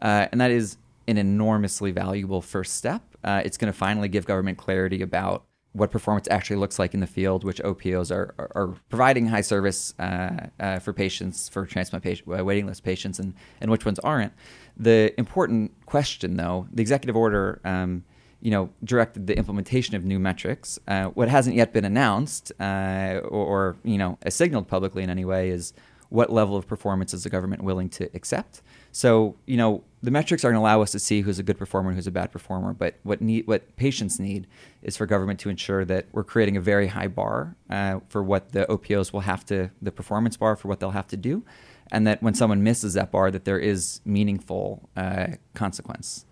Uh, 0.00 0.26
and 0.30 0.40
that 0.40 0.50
is 0.50 0.76
an 1.06 1.16
enormously 1.16 1.90
valuable 1.90 2.42
first 2.42 2.74
step. 2.74 3.02
Uh, 3.24 3.42
it's 3.44 3.56
going 3.56 3.72
to 3.72 3.76
finally 3.76 4.08
give 4.08 4.26
government 4.26 4.58
clarity 4.58 5.02
about 5.02 5.44
what 5.72 5.90
performance 5.90 6.26
actually 6.30 6.56
looks 6.56 6.78
like 6.78 6.94
in 6.94 7.00
the 7.00 7.06
field, 7.06 7.44
which 7.44 7.60
OPOs 7.60 8.10
are, 8.10 8.34
are, 8.38 8.50
are 8.54 8.74
providing 8.88 9.26
high 9.26 9.40
service 9.40 9.94
uh, 9.98 10.46
uh, 10.60 10.78
for 10.78 10.92
patients, 10.92 11.48
for 11.48 11.66
transplant 11.66 12.02
patient, 12.02 12.28
uh, 12.28 12.44
waiting 12.44 12.66
list 12.66 12.82
patients, 12.84 13.18
and, 13.18 13.34
and 13.60 13.70
which 13.70 13.84
ones 13.84 13.98
aren't. 14.00 14.32
The 14.76 15.14
important 15.18 15.72
question, 15.86 16.36
though, 16.36 16.66
the 16.72 16.80
executive 16.80 17.16
order, 17.16 17.60
um, 17.64 18.04
you 18.40 18.50
know, 18.50 18.70
directed 18.84 19.26
the 19.26 19.36
implementation 19.36 19.94
of 19.94 20.04
new 20.04 20.18
metrics. 20.18 20.78
Uh, 20.86 21.06
what 21.06 21.28
hasn't 21.28 21.56
yet 21.56 21.72
been 21.72 21.84
announced 21.84 22.52
uh, 22.60 23.20
or, 23.24 23.46
or, 23.46 23.76
you 23.84 23.98
know, 23.98 24.18
signaled 24.28 24.68
publicly 24.68 25.02
in 25.02 25.10
any 25.10 25.24
way 25.24 25.50
is 25.50 25.72
what 26.10 26.32
level 26.32 26.56
of 26.56 26.66
performance 26.66 27.12
is 27.12 27.24
the 27.24 27.30
government 27.30 27.62
willing 27.62 27.88
to 27.90 28.08
accept. 28.14 28.62
So, 28.92 29.36
you 29.46 29.56
know, 29.56 29.84
the 30.02 30.10
metrics 30.10 30.44
are 30.44 30.48
going 30.50 30.60
to 30.60 30.60
allow 30.60 30.80
us 30.80 30.92
to 30.92 30.98
see 30.98 31.20
who's 31.20 31.38
a 31.38 31.42
good 31.42 31.58
performer 31.58 31.90
and 31.90 31.96
who's 31.96 32.06
a 32.06 32.12
bad 32.12 32.32
performer. 32.32 32.72
But 32.72 32.94
what 33.02 33.20
need, 33.20 33.46
what 33.46 33.76
patients 33.76 34.18
need 34.18 34.46
is 34.82 34.96
for 34.96 35.06
government 35.06 35.40
to 35.40 35.50
ensure 35.50 35.84
that 35.84 36.06
we're 36.12 36.24
creating 36.24 36.56
a 36.56 36.60
very 36.60 36.86
high 36.86 37.08
bar 37.08 37.56
uh, 37.68 38.00
for 38.08 38.22
what 38.22 38.52
the 38.52 38.64
OPOs 38.66 39.12
will 39.12 39.20
have 39.20 39.44
to, 39.46 39.70
the 39.82 39.92
performance 39.92 40.36
bar 40.36 40.56
for 40.56 40.68
what 40.68 40.80
they'll 40.80 40.90
have 40.92 41.08
to 41.08 41.16
do, 41.16 41.44
and 41.90 42.06
that 42.06 42.22
when 42.22 42.34
someone 42.34 42.62
misses 42.62 42.94
that 42.94 43.10
bar, 43.10 43.30
that 43.30 43.44
there 43.44 43.58
is 43.58 44.00
meaningful 44.04 44.88
uh, 44.96 45.26
consequence. 45.54 46.24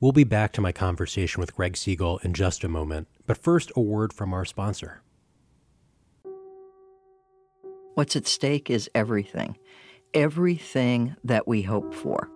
We'll 0.00 0.12
be 0.12 0.24
back 0.24 0.52
to 0.52 0.60
my 0.60 0.72
conversation 0.72 1.40
with 1.40 1.54
Greg 1.54 1.72
Segal 1.72 2.22
in 2.24 2.34
just 2.34 2.64
a 2.64 2.68
moment, 2.68 3.08
but 3.26 3.38
first, 3.38 3.72
a 3.76 3.80
word 3.80 4.12
from 4.12 4.34
our 4.34 4.44
sponsor. 4.44 5.00
What's 7.96 8.14
at 8.14 8.26
stake 8.26 8.68
is 8.68 8.90
everything, 8.94 9.56
everything 10.12 11.16
that 11.24 11.48
we 11.48 11.62
hope 11.62 11.94
for. 11.94 12.28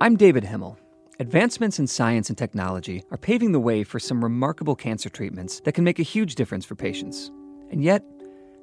I'm 0.00 0.16
David 0.16 0.42
Himmel. 0.42 0.78
Advancements 1.20 1.78
in 1.78 1.86
science 1.86 2.30
and 2.30 2.38
technology 2.38 3.04
are 3.10 3.18
paving 3.18 3.52
the 3.52 3.60
way 3.60 3.84
for 3.84 3.98
some 3.98 4.24
remarkable 4.24 4.74
cancer 4.74 5.10
treatments 5.10 5.60
that 5.66 5.74
can 5.74 5.84
make 5.84 5.98
a 5.98 6.02
huge 6.02 6.34
difference 6.34 6.64
for 6.64 6.76
patients. 6.76 7.30
And 7.70 7.84
yet, 7.84 8.02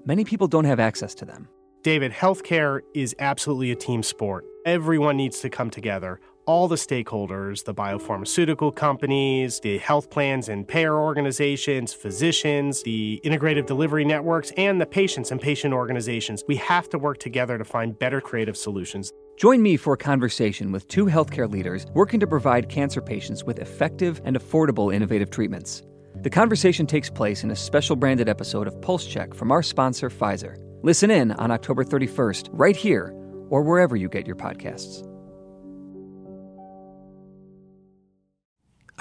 many 0.04 0.26
people 0.26 0.48
don't 0.48 0.66
have 0.66 0.80
access 0.80 1.14
to 1.14 1.26
them. 1.26 1.48
David, 1.84 2.12
healthcare 2.12 2.80
is 2.96 3.16
absolutely 3.20 3.70
a 3.70 3.76
team 3.76 4.02
sport. 4.02 4.44
Everyone 4.66 5.18
needs 5.18 5.40
to 5.42 5.52
come 5.52 5.70
together. 5.70 6.20
All 6.48 6.68
the 6.68 6.76
stakeholders, 6.76 7.64
the 7.66 7.74
biopharmaceutical 7.74 8.76
companies, 8.76 9.60
the 9.60 9.78
health 9.78 10.10
plans 10.10 10.50
and 10.50 10.68
payer 10.68 11.00
organizations, 11.00 11.94
physicians, 11.94 12.82
the 12.82 13.22
integrative 13.24 13.68
delivery 13.68 14.04
networks, 14.04 14.52
and 14.58 14.82
the 14.82 14.88
patients 14.88 15.32
and 15.32 15.40
patient 15.40 15.72
organizations. 15.74 16.44
We 16.48 16.56
have 16.56 16.90
to 16.90 16.98
work 16.98 17.20
together 17.20 17.60
to 17.60 17.64
find 17.64 17.98
better 17.98 18.20
creative 18.22 18.58
solutions. 18.58 19.12
Join 19.38 19.62
me 19.62 19.78
for 19.78 19.94
a 19.94 19.98
conversation 19.98 20.72
with 20.72 20.88
two 20.88 21.06
healthcare 21.06 21.50
leaders 21.52 21.86
working 21.94 22.20
to 22.20 22.28
provide 22.28 22.70
cancer 22.70 23.02
patients 23.02 23.44
with 23.44 23.60
effective 23.60 24.20
and 24.26 24.38
affordable 24.38 24.94
innovative 24.94 25.30
treatments. 25.30 25.84
The 26.22 26.30
conversation 26.30 26.88
takes 26.88 27.10
place 27.10 27.44
in 27.44 27.52
a 27.52 27.56
special 27.56 27.96
branded 27.96 28.28
episode 28.28 28.68
of 28.68 28.82
Pulse 28.82 29.06
Check 29.06 29.36
from 29.36 29.52
our 29.52 29.62
sponsor, 29.62 30.10
Pfizer. 30.10 30.58
Listen 30.82 31.12
in 31.12 31.34
on 31.34 31.52
October 31.52 31.84
31st, 31.84 32.50
right 32.52 32.76
here 32.76 33.14
or 33.52 33.62
wherever 33.62 33.96
you 33.96 34.10
get 34.10 34.26
your 34.26 34.36
podcasts. 34.36 35.08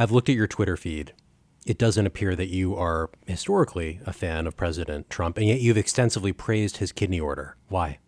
I've 0.01 0.11
looked 0.11 0.31
at 0.31 0.35
your 0.35 0.47
Twitter 0.47 0.79
feed. 0.79 1.13
It 1.67 1.77
doesn't 1.77 2.07
appear 2.07 2.35
that 2.35 2.49
you 2.49 2.75
are 2.75 3.11
historically 3.27 4.01
a 4.07 4.15
fan 4.15 4.47
of 4.47 4.57
President 4.57 5.11
Trump, 5.11 5.37
and 5.37 5.47
yet 5.47 5.61
you've 5.61 5.77
extensively 5.77 6.33
praised 6.33 6.79
his 6.79 6.91
kidney 6.91 7.21
order. 7.21 7.55
Why? 7.69 7.99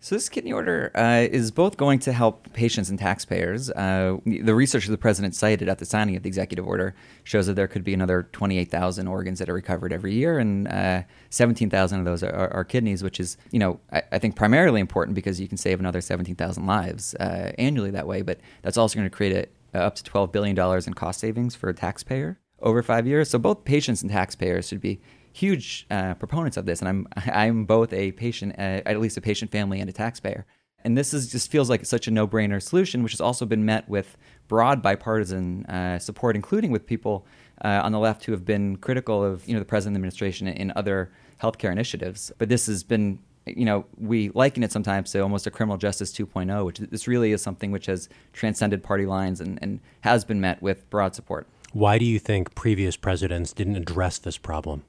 So 0.00 0.16
this 0.16 0.28
kidney 0.28 0.52
order 0.52 0.90
uh, 0.96 1.28
is 1.30 1.52
both 1.52 1.76
going 1.76 2.00
to 2.00 2.12
help 2.12 2.52
patients 2.52 2.88
and 2.88 2.98
taxpayers. 2.98 3.70
Uh, 3.70 4.16
the 4.26 4.54
research 4.54 4.86
the 4.86 4.98
president 4.98 5.36
cited 5.36 5.68
at 5.68 5.78
the 5.78 5.84
signing 5.84 6.16
of 6.16 6.24
the 6.24 6.28
executive 6.28 6.66
order 6.66 6.96
shows 7.22 7.46
that 7.46 7.54
there 7.54 7.68
could 7.68 7.84
be 7.84 7.94
another 7.94 8.24
28,000 8.32 9.06
organs 9.06 9.38
that 9.38 9.48
are 9.48 9.54
recovered 9.54 9.92
every 9.92 10.14
year, 10.14 10.40
and 10.40 10.66
uh, 10.66 11.02
17,000 11.28 12.00
of 12.00 12.04
those 12.04 12.24
are, 12.24 12.52
are, 12.52 12.64
kidneys, 12.64 13.04
which 13.04 13.20
is, 13.20 13.36
you 13.52 13.60
know, 13.60 13.78
I, 13.92 14.02
I, 14.12 14.18
think 14.18 14.34
primarily 14.34 14.80
important 14.80 15.14
because 15.14 15.38
you 15.38 15.46
can 15.46 15.58
save 15.58 15.78
another 15.78 16.00
17,000 16.00 16.66
lives 16.66 17.14
uh, 17.16 17.52
annually 17.56 17.92
that 17.92 18.08
way. 18.08 18.22
But 18.22 18.40
that's 18.62 18.78
also 18.78 18.96
going 18.96 19.08
to 19.08 19.14
create 19.14 19.36
a, 19.36 19.48
up 19.74 19.94
to 19.96 20.04
12 20.04 20.32
billion 20.32 20.56
dollars 20.56 20.86
in 20.86 20.94
cost 20.94 21.20
savings 21.20 21.54
for 21.54 21.68
a 21.68 21.74
taxpayer 21.74 22.38
over 22.60 22.82
five 22.82 23.06
years. 23.06 23.30
So 23.30 23.38
both 23.38 23.64
patients 23.64 24.02
and 24.02 24.10
taxpayers 24.10 24.68
should 24.68 24.80
be 24.80 25.00
huge 25.32 25.86
uh, 25.90 26.14
proponents 26.14 26.56
of 26.56 26.66
this, 26.66 26.80
and 26.80 26.88
I'm 26.88 27.06
I'm 27.16 27.64
both 27.64 27.92
a 27.92 28.12
patient, 28.12 28.54
uh, 28.58 28.82
at 28.86 29.00
least 29.00 29.16
a 29.16 29.20
patient 29.20 29.50
family, 29.50 29.80
and 29.80 29.88
a 29.88 29.92
taxpayer. 29.92 30.46
And 30.82 30.96
this 30.96 31.12
is 31.12 31.30
just 31.30 31.50
feels 31.50 31.68
like 31.68 31.84
such 31.84 32.08
a 32.08 32.10
no-brainer 32.10 32.62
solution, 32.62 33.02
which 33.02 33.12
has 33.12 33.20
also 33.20 33.44
been 33.44 33.66
met 33.66 33.86
with 33.86 34.16
broad 34.48 34.82
bipartisan 34.82 35.66
uh, 35.66 35.98
support, 35.98 36.36
including 36.36 36.70
with 36.70 36.86
people 36.86 37.26
uh, 37.62 37.82
on 37.84 37.92
the 37.92 37.98
left 37.98 38.24
who 38.24 38.32
have 38.32 38.46
been 38.46 38.76
critical 38.76 39.22
of 39.22 39.46
you 39.46 39.52
know 39.54 39.60
the 39.60 39.66
president 39.66 39.96
administration 39.96 40.48
in 40.48 40.72
other 40.76 41.12
healthcare 41.42 41.70
initiatives. 41.70 42.32
But 42.38 42.48
this 42.48 42.66
has 42.66 42.82
been 42.82 43.18
you 43.46 43.64
know, 43.64 43.86
we 43.98 44.30
liken 44.30 44.62
it 44.62 44.72
sometimes 44.72 45.12
to 45.12 45.20
almost 45.20 45.46
a 45.46 45.50
criminal 45.50 45.78
justice 45.78 46.12
2.0, 46.12 46.64
which 46.64 46.78
this 46.78 47.08
really 47.08 47.32
is 47.32 47.42
something 47.42 47.70
which 47.70 47.86
has 47.86 48.08
transcended 48.32 48.82
party 48.82 49.06
lines 49.06 49.40
and, 49.40 49.58
and 49.62 49.80
has 50.02 50.24
been 50.24 50.40
met 50.40 50.62
with 50.62 50.88
broad 50.90 51.14
support. 51.14 51.46
Why 51.72 51.98
do 51.98 52.04
you 52.04 52.18
think 52.18 52.54
previous 52.54 52.96
presidents 52.96 53.52
didn't 53.52 53.76
address 53.76 54.18
this 54.18 54.36
problem? 54.38 54.82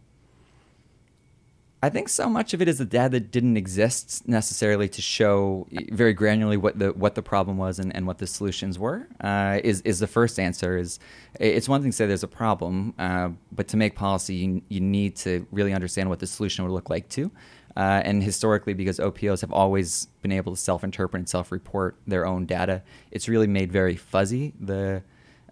I 1.84 1.90
think 1.90 2.10
so 2.10 2.30
much 2.30 2.54
of 2.54 2.62
it 2.62 2.68
is 2.68 2.78
the 2.78 2.86
data 2.86 3.10
that 3.10 3.32
didn't 3.32 3.58
exist 3.58 4.28
necessarily 4.28 4.88
to 4.90 5.02
show 5.02 5.68
very 5.92 6.14
granularly 6.14 6.58
what 6.58 6.78
the 6.78 6.94
what 6.94 7.16
the 7.16 7.24
problem 7.24 7.58
was 7.58 7.80
and, 7.80 7.96
and 7.96 8.06
what 8.06 8.20
the 8.20 8.28
solutions 8.28 8.78
were. 8.78 9.08
Uh, 9.20 9.60
is 9.64 9.82
is 9.82 9.98
the 9.98 10.06
first 10.06 10.40
answer 10.40 10.78
is 10.78 11.00
it's 11.40 11.68
one 11.68 11.82
thing 11.82 11.90
to 11.90 11.98
say 11.98 12.06
there's 12.06 12.22
a 12.22 12.28
problem, 12.28 12.94
uh, 13.00 13.30
but 13.52 13.68
to 13.70 13.78
make 13.78 13.96
policy 13.96 14.36
you, 14.36 14.62
you 14.70 14.80
need 14.80 15.16
to 15.18 15.48
really 15.52 15.74
understand 15.74 16.08
what 16.08 16.20
the 16.20 16.28
solution 16.28 16.64
would 16.64 16.72
look 16.72 16.92
like 16.92 17.10
too. 17.10 17.32
Uh, 17.76 18.02
and 18.04 18.22
historically, 18.22 18.74
because 18.74 19.00
OPOs 19.00 19.42
have 19.42 19.52
always 19.52 20.08
been 20.22 20.32
able 20.32 20.54
to 20.54 20.60
self-interpret 20.60 21.20
and 21.20 21.30
self-report 21.30 21.96
their 22.06 22.26
own 22.26 22.46
data, 22.46 22.82
it's 23.12 23.30
really 23.30 23.48
made 23.48 23.72
very 23.72 23.96
fuzzy 23.96 24.54
the 24.60 25.04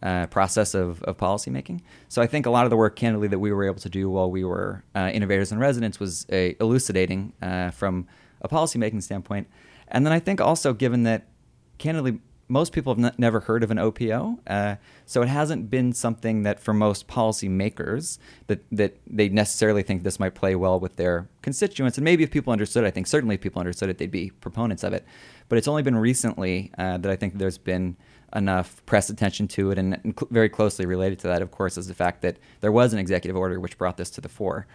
uh, 0.01 0.27
process 0.27 0.73
of, 0.73 1.01
of 1.03 1.17
policymaking. 1.17 1.81
So 2.07 2.21
I 2.21 2.27
think 2.27 2.45
a 2.45 2.49
lot 2.49 2.65
of 2.65 2.69
the 2.69 2.77
work, 2.77 2.95
candidly, 2.95 3.27
that 3.29 3.39
we 3.39 3.51
were 3.51 3.65
able 3.65 3.79
to 3.79 3.89
do 3.89 4.09
while 4.09 4.31
we 4.31 4.43
were 4.43 4.83
uh, 4.95 5.09
innovators 5.13 5.51
and 5.51 5.59
residents 5.59 5.99
was 5.99 6.25
uh, 6.31 6.53
elucidating 6.59 7.33
uh, 7.41 7.71
from 7.71 8.07
a 8.41 8.47
policymaking 8.47 9.03
standpoint. 9.03 9.47
And 9.87 10.05
then 10.05 10.13
I 10.13 10.19
think 10.19 10.39
also, 10.39 10.73
given 10.73 11.03
that, 11.03 11.27
candidly, 11.77 12.19
most 12.49 12.73
people 12.73 12.93
have 12.93 13.03
n- 13.03 13.13
never 13.17 13.39
heard 13.41 13.63
of 13.63 13.71
an 13.71 13.77
OPO, 13.77 14.39
uh, 14.47 14.75
so 15.05 15.21
it 15.21 15.27
hasn't 15.27 15.69
been 15.69 15.93
something 15.93 16.43
that 16.43 16.59
for 16.59 16.73
most 16.73 17.07
policymakers 17.07 18.17
that 18.47 18.63
that 18.71 18.97
they 19.07 19.29
necessarily 19.29 19.83
think 19.83 20.03
this 20.03 20.19
might 20.19 20.35
play 20.35 20.55
well 20.55 20.79
with 20.79 20.95
their 20.97 21.29
constituents. 21.41 21.97
And 21.97 22.03
maybe 22.03 22.23
if 22.23 22.31
people 22.31 22.51
understood, 22.51 22.83
I 22.83 22.91
think 22.91 23.07
certainly 23.07 23.35
if 23.35 23.41
people 23.41 23.59
understood 23.59 23.89
it, 23.89 23.99
they'd 23.99 24.11
be 24.11 24.31
proponents 24.31 24.83
of 24.83 24.93
it. 24.93 25.05
But 25.47 25.57
it's 25.57 25.67
only 25.67 25.83
been 25.83 25.95
recently 25.95 26.71
uh, 26.77 26.97
that 26.97 27.11
I 27.11 27.15
think 27.15 27.37
there's 27.37 27.57
been 27.57 27.95
enough 28.35 28.83
press 28.85 29.09
attention 29.09 29.47
to 29.47 29.71
it, 29.71 29.77
and, 29.77 29.99
and 30.03 30.13
cl- 30.19 30.27
very 30.31 30.49
closely 30.49 30.85
related 30.85 31.19
to 31.19 31.27
that, 31.27 31.41
of 31.41 31.51
course, 31.51 31.77
is 31.77 31.87
the 31.87 31.95
fact 31.95 32.21
that 32.21 32.37
there 32.61 32.71
was 32.71 32.93
an 32.93 32.99
executive 32.99 33.37
order 33.37 33.59
which 33.59 33.77
brought 33.77 33.97
this 33.97 34.09
to 34.11 34.21
the 34.21 34.29
fore. 34.29 34.67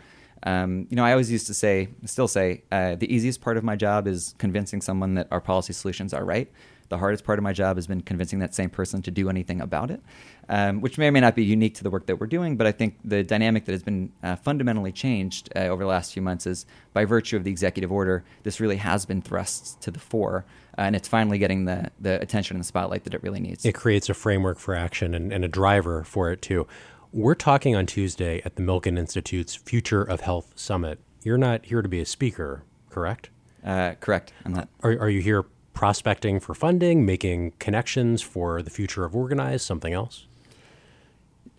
Um, 0.43 0.87
you 0.91 0.97
know, 0.97 1.05
I 1.05 1.13
always 1.13 1.31
used 1.31 1.47
to 1.47 1.55
say, 1.55 1.89
still 2.05 2.29
say, 2.29 2.65
uh, 2.71 2.97
the 2.97 3.13
easiest 3.13 3.41
part 3.41 3.57
of 3.57 3.65
my 3.65 3.77
job 3.77 4.07
is 4.07 4.35
convincing 4.39 4.81
someone 4.81 5.15
that 5.15 5.29
our 5.31 5.41
policy 5.41 5.73
solutions 5.73 6.13
are 6.13 6.25
right. 6.25 6.51
The 6.89 6.99
hardest 6.99 7.25
part 7.25 7.39
of 7.39 7.43
my 7.43 7.53
job 7.53 7.77
has 7.77 7.87
been 7.87 8.01
convincing 8.01 8.39
that 8.41 8.55
same 8.55 8.71
person 8.71 9.03
to 9.03 9.11
do 9.11 9.29
anything 9.29 9.61
about 9.61 9.91
it, 9.91 10.03
um, 10.49 10.81
which 10.81 10.99
may 10.99 11.09
or 11.09 11.13
may 11.13 11.21
not 11.21 11.35
be 11.35 11.45
unique 11.45 11.75
to 11.77 11.83
the 11.83 11.91
work 11.91 12.07
that 12.07 12.21
we're 12.21 12.27
doing. 12.27 12.57
But 12.57 12.67
I 12.67 12.73
think 12.73 12.99
the 13.05 13.23
dynamic 13.23 13.65
that 13.65 13.73
has 13.73 13.83
been 13.83 14.13
uh, 14.23 14.37
fundamentally 14.37 14.93
changed 14.93 15.51
uh, 15.57 15.61
over 15.61 15.83
the 15.83 15.89
last 15.89 16.13
few 16.13 16.23
months 16.23 16.47
is 16.47 16.67
by 16.93 17.05
virtue 17.05 17.37
of 17.37 17.45
the 17.45 17.51
executive 17.51 17.91
order, 17.91 18.25
this 18.43 18.61
really 18.61 18.77
has 18.77 19.07
been 19.07 19.23
thrust 19.23 19.81
to 19.83 19.91
the 19.91 20.01
fore. 20.01 20.45
Uh, 20.77 20.83
and 20.83 20.97
it's 20.97 21.09
finally 21.09 21.39
getting 21.39 21.65
the, 21.65 21.91
the 22.01 22.21
attention 22.21 22.57
and 22.57 22.63
the 22.63 22.67
spotlight 22.67 23.05
that 23.05 23.15
it 23.15 23.23
really 23.23 23.41
needs. 23.41 23.65
It 23.65 23.75
creates 23.75 24.09
a 24.09 24.15
framework 24.15 24.59
for 24.59 24.75
action 24.75 25.15
and, 25.15 25.33
and 25.33 25.45
a 25.45 25.49
driver 25.49 26.05
for 26.05 26.33
it, 26.33 26.43
too. 26.43 26.67
We're 27.13 27.37
talking 27.37 27.77
on 27.77 27.87
Tuesday 27.87 28.43
at 28.45 28.57
the 28.57 28.63
Milken 28.63 28.99
Institute's 28.99 29.55
Future 29.55 30.03
of 30.03 30.23
Health 30.23 30.53
Summit. 30.57 30.99
You're 31.23 31.39
not 31.39 31.67
here 31.67 31.81
to 31.81 31.89
be 31.89 32.01
a 32.01 32.05
speaker, 32.05 32.65
correct? 32.91 33.31
Uh, 33.65 33.95
correct. 34.01 34.33
I'm 34.45 34.53
not. 34.53 34.69
Are, 34.83 34.91
are 34.99 35.09
you 35.09 35.23
here 35.23 35.45
prospecting 35.75 36.41
for 36.41 36.55
funding, 36.55 37.05
making 37.05 37.53
connections 37.59 38.23
for 38.23 38.63
the 38.63 38.71
future 38.71 39.05
of 39.05 39.15
Organize, 39.15 39.63
something 39.63 39.93
else? 39.93 40.27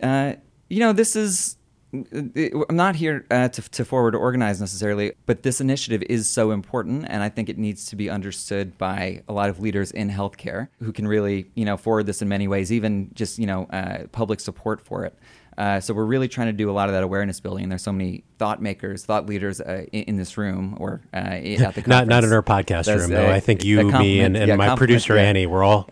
Uh, 0.01 0.33
you 0.69 0.79
know, 0.79 0.93
this 0.93 1.15
is. 1.15 1.57
I'm 1.93 2.75
not 2.75 2.97
here 2.97 3.25
uh, 3.31 3.47
to, 3.47 3.69
to 3.69 3.85
forward 3.85 4.15
organize 4.15 4.59
necessarily, 4.59 5.13
but 5.25 5.43
this 5.43 5.61
initiative 5.61 6.03
is 6.09 6.27
so 6.27 6.51
important, 6.51 7.05
and 7.07 7.23
I 7.23 7.29
think 7.29 7.47
it 7.47 7.57
needs 7.57 7.85
to 7.85 7.95
be 7.95 8.09
understood 8.09 8.77
by 8.77 9.23
a 9.29 9.33
lot 9.33 9.49
of 9.49 9.61
leaders 9.61 9.91
in 9.91 10.09
healthcare 10.09 10.67
who 10.79 10.91
can 10.91 11.07
really, 11.07 11.45
you 11.55 11.63
know, 11.63 11.77
forward 11.77 12.05
this 12.05 12.21
in 12.21 12.27
many 12.27 12.49
ways, 12.49 12.69
even 12.69 13.11
just 13.13 13.39
you 13.39 13.45
know, 13.45 13.65
uh, 13.71 14.07
public 14.11 14.41
support 14.41 14.81
for 14.81 15.05
it. 15.05 15.17
Uh, 15.57 15.79
so 15.79 15.93
we're 15.93 16.05
really 16.05 16.27
trying 16.27 16.47
to 16.47 16.53
do 16.53 16.69
a 16.69 16.73
lot 16.73 16.89
of 16.89 16.93
that 16.93 17.03
awareness 17.03 17.39
building. 17.39 17.63
And 17.63 17.71
there's 17.71 17.81
so 17.81 17.93
many 17.93 18.23
thought 18.37 18.61
makers, 18.61 19.05
thought 19.05 19.25
leaders 19.25 19.61
uh, 19.61 19.85
in, 19.91 20.03
in, 20.03 20.15
this 20.17 20.37
room 20.37 20.75
or 20.79 21.01
uh, 21.13 21.17
at 21.17 21.43
the 21.43 21.57
conference. 21.57 21.87
not 21.87 22.07
not 22.07 22.23
in 22.23 22.33
our 22.33 22.43
podcast 22.43 22.93
room 22.93 23.09
though. 23.09 23.29
I 23.29 23.39
think 23.39 23.63
you, 23.63 23.83
me, 23.83 24.19
and, 24.19 24.35
and 24.35 24.49
yeah, 24.49 24.55
my 24.55 24.75
producer 24.75 25.15
yeah. 25.15 25.23
Annie, 25.23 25.45
we're 25.45 25.63
all 25.63 25.89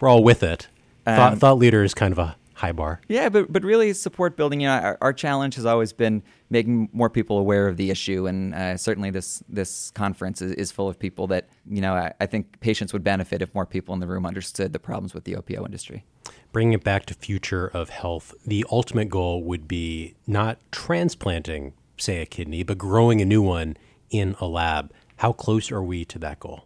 we're 0.00 0.08
all 0.08 0.24
with 0.24 0.42
it. 0.42 0.68
Um, 1.06 1.16
thought, 1.16 1.38
thought 1.38 1.58
leader 1.58 1.84
is 1.84 1.94
kind 1.94 2.12
of 2.12 2.18
a 2.18 2.36
high 2.56 2.72
bar. 2.72 3.02
Yeah, 3.06 3.28
but 3.28 3.52
but 3.52 3.62
really 3.62 3.92
support 3.92 4.36
building. 4.36 4.60
You 4.60 4.68
know, 4.68 4.74
our, 4.74 4.98
our 5.02 5.12
challenge 5.12 5.54
has 5.56 5.66
always 5.66 5.92
been 5.92 6.22
making 6.48 6.88
more 6.92 7.10
people 7.10 7.38
aware 7.38 7.68
of 7.68 7.76
the 7.76 7.90
issue, 7.90 8.26
and 8.26 8.54
uh, 8.54 8.76
certainly 8.78 9.10
this 9.10 9.42
this 9.48 9.90
conference 9.90 10.40
is, 10.40 10.52
is, 10.52 10.72
full 10.72 10.88
of 10.88 10.98
people 10.98 11.26
that 11.28 11.48
you 11.68 11.82
know 11.82 11.94
I, 11.94 12.14
I, 12.18 12.26
think 12.26 12.58
patients 12.60 12.94
would 12.94 13.04
benefit 13.04 13.42
if 13.42 13.54
more 13.54 13.66
people 13.66 13.92
in 13.94 14.00
the 14.00 14.06
room 14.06 14.24
understood 14.24 14.72
the 14.72 14.78
problems 14.78 15.12
with 15.12 15.24
the 15.24 15.36
OPO 15.36 15.64
industry. 15.66 16.04
Bringing 16.50 16.72
it 16.72 16.82
back 16.82 17.04
to 17.06 17.14
future 17.14 17.66
of 17.68 17.90
health, 17.90 18.34
the 18.46 18.64
ultimate 18.70 19.10
goal 19.10 19.44
would 19.44 19.68
be 19.68 20.14
not 20.26 20.58
transplanting, 20.72 21.74
say, 21.98 22.22
a 22.22 22.26
kidney, 22.26 22.62
but 22.62 22.78
growing 22.78 23.20
a 23.20 23.26
new 23.26 23.42
one 23.42 23.76
in 24.08 24.34
a 24.40 24.46
lab. 24.46 24.92
How 25.16 25.32
close 25.32 25.70
are 25.70 25.82
we 25.82 26.06
to 26.06 26.18
that 26.20 26.40
goal? 26.40 26.65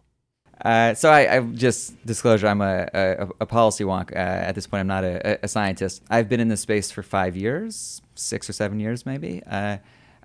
Uh, 0.63 0.93
so 0.93 1.09
I, 1.09 1.37
I, 1.37 1.39
just 1.39 2.05
disclosure. 2.05 2.47
I'm 2.47 2.61
a, 2.61 2.87
a, 2.93 3.27
a 3.41 3.45
policy 3.45 3.83
wonk. 3.83 4.11
Uh, 4.11 4.19
at 4.19 4.53
this 4.53 4.67
point, 4.67 4.81
I'm 4.81 4.87
not 4.87 5.03
a, 5.03 5.43
a, 5.43 5.47
scientist. 5.47 6.03
I've 6.09 6.29
been 6.29 6.39
in 6.39 6.49
this 6.49 6.61
space 6.61 6.91
for 6.91 7.01
five 7.01 7.35
years, 7.35 8.01
six 8.13 8.47
or 8.47 8.53
seven 8.53 8.79
years, 8.79 9.05
maybe. 9.05 9.41
Uh, 9.49 9.77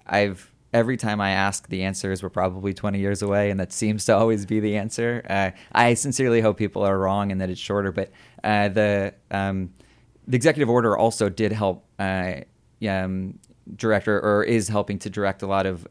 I've 0.06 0.52
every 0.74 0.98
time 0.98 1.22
I 1.22 1.30
ask, 1.30 1.68
the 1.68 1.84
answers 1.84 2.22
were 2.22 2.28
probably 2.28 2.74
20 2.74 2.98
years 2.98 3.22
away, 3.22 3.50
and 3.50 3.58
that 3.58 3.72
seems 3.72 4.04
to 4.06 4.14
always 4.14 4.44
be 4.44 4.60
the 4.60 4.76
answer. 4.76 5.24
Uh, 5.28 5.52
I 5.72 5.94
sincerely 5.94 6.42
hope 6.42 6.58
people 6.58 6.82
are 6.82 6.98
wrong 6.98 7.32
and 7.32 7.40
that 7.40 7.48
it's 7.48 7.60
shorter, 7.60 7.90
but 7.90 8.10
uh, 8.44 8.68
the 8.68 9.14
um, 9.30 9.72
the 10.28 10.36
executive 10.36 10.68
order 10.68 10.98
also 10.98 11.30
did 11.30 11.52
help 11.52 11.86
um, 11.98 13.38
direct 13.74 14.06
or, 14.06 14.20
or, 14.20 14.44
is 14.44 14.68
helping 14.68 14.98
to 14.98 15.08
direct 15.08 15.42
a 15.42 15.46
lot 15.46 15.64
of 15.66 15.86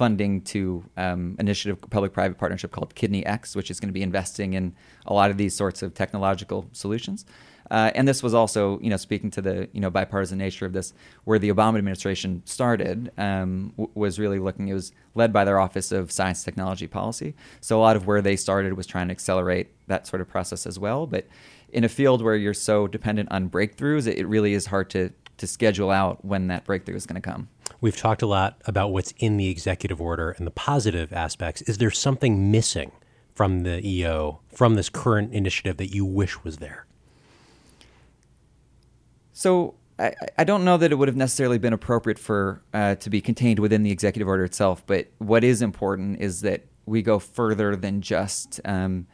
funding 0.00 0.40
to 0.40 0.82
um, 0.96 1.36
initiative 1.38 1.78
public-private 1.90 2.38
partnership 2.38 2.70
called 2.70 2.94
KidneyX, 2.94 3.54
which 3.54 3.70
is 3.70 3.78
going 3.78 3.90
to 3.90 3.92
be 3.92 4.00
investing 4.02 4.54
in 4.54 4.74
a 5.04 5.12
lot 5.12 5.30
of 5.30 5.36
these 5.36 5.54
sorts 5.54 5.82
of 5.82 5.92
technological 5.92 6.66
solutions. 6.72 7.26
Uh, 7.70 7.90
and 7.94 8.08
this 8.08 8.22
was 8.22 8.32
also, 8.32 8.80
you 8.80 8.88
know, 8.88 8.96
speaking 8.96 9.30
to 9.30 9.42
the 9.42 9.68
you 9.74 9.80
know 9.82 9.90
bipartisan 9.90 10.38
nature 10.38 10.64
of 10.64 10.72
this, 10.72 10.94
where 11.24 11.38
the 11.38 11.50
Obama 11.52 11.76
administration 11.76 12.42
started 12.46 13.12
um, 13.18 13.74
w- 13.76 13.90
was 13.94 14.18
really 14.18 14.38
looking. 14.38 14.68
It 14.68 14.72
was 14.72 14.90
led 15.14 15.34
by 15.34 15.44
their 15.44 15.60
Office 15.60 15.92
of 15.92 16.10
Science 16.10 16.42
Technology 16.42 16.86
Policy. 16.86 17.34
So 17.60 17.78
a 17.78 17.82
lot 17.82 17.94
of 17.94 18.06
where 18.06 18.22
they 18.22 18.36
started 18.36 18.72
was 18.72 18.86
trying 18.86 19.08
to 19.08 19.12
accelerate 19.12 19.68
that 19.86 20.06
sort 20.06 20.22
of 20.22 20.28
process 20.28 20.66
as 20.66 20.78
well. 20.78 21.06
But 21.06 21.26
in 21.68 21.84
a 21.84 21.90
field 21.90 22.22
where 22.22 22.36
you're 22.36 22.54
so 22.54 22.88
dependent 22.88 23.30
on 23.30 23.50
breakthroughs, 23.50 24.06
it, 24.06 24.16
it 24.16 24.26
really 24.26 24.54
is 24.54 24.64
hard 24.66 24.88
to 24.90 25.10
to 25.36 25.46
schedule 25.46 25.90
out 25.90 26.24
when 26.24 26.48
that 26.48 26.64
breakthrough 26.64 26.96
is 26.96 27.06
going 27.06 27.20
to 27.20 27.30
come. 27.30 27.48
We've 27.80 27.96
talked 27.96 28.22
a 28.22 28.26
lot 28.26 28.60
about 28.66 28.92
what's 28.92 29.12
in 29.18 29.36
the 29.36 29.48
executive 29.48 30.00
order 30.00 30.32
and 30.32 30.46
the 30.46 30.50
positive 30.50 31.12
aspects. 31.12 31.62
Is 31.62 31.78
there 31.78 31.90
something 31.90 32.50
missing 32.50 32.92
from 33.34 33.62
the 33.62 33.86
EO, 33.86 34.40
from 34.54 34.74
this 34.74 34.88
current 34.90 35.32
initiative 35.32 35.78
that 35.78 35.94
you 35.94 36.04
wish 36.04 36.44
was 36.44 36.58
there? 36.58 36.86
So 39.32 39.76
I, 39.98 40.12
I 40.36 40.44
don't 40.44 40.64
know 40.64 40.76
that 40.76 40.92
it 40.92 40.96
would 40.96 41.08
have 41.08 41.16
necessarily 41.16 41.56
been 41.56 41.72
appropriate 41.72 42.18
for 42.18 42.62
uh, 42.74 42.96
to 42.96 43.08
be 43.08 43.22
contained 43.22 43.58
within 43.58 43.82
the 43.82 43.90
executive 43.90 44.28
order 44.28 44.44
itself. 44.44 44.84
But 44.86 45.08
what 45.18 45.42
is 45.42 45.62
important 45.62 46.20
is 46.20 46.42
that 46.42 46.66
we 46.84 47.00
go 47.00 47.18
further 47.18 47.76
than 47.76 48.02
just 48.02 48.60
um, 48.66 49.06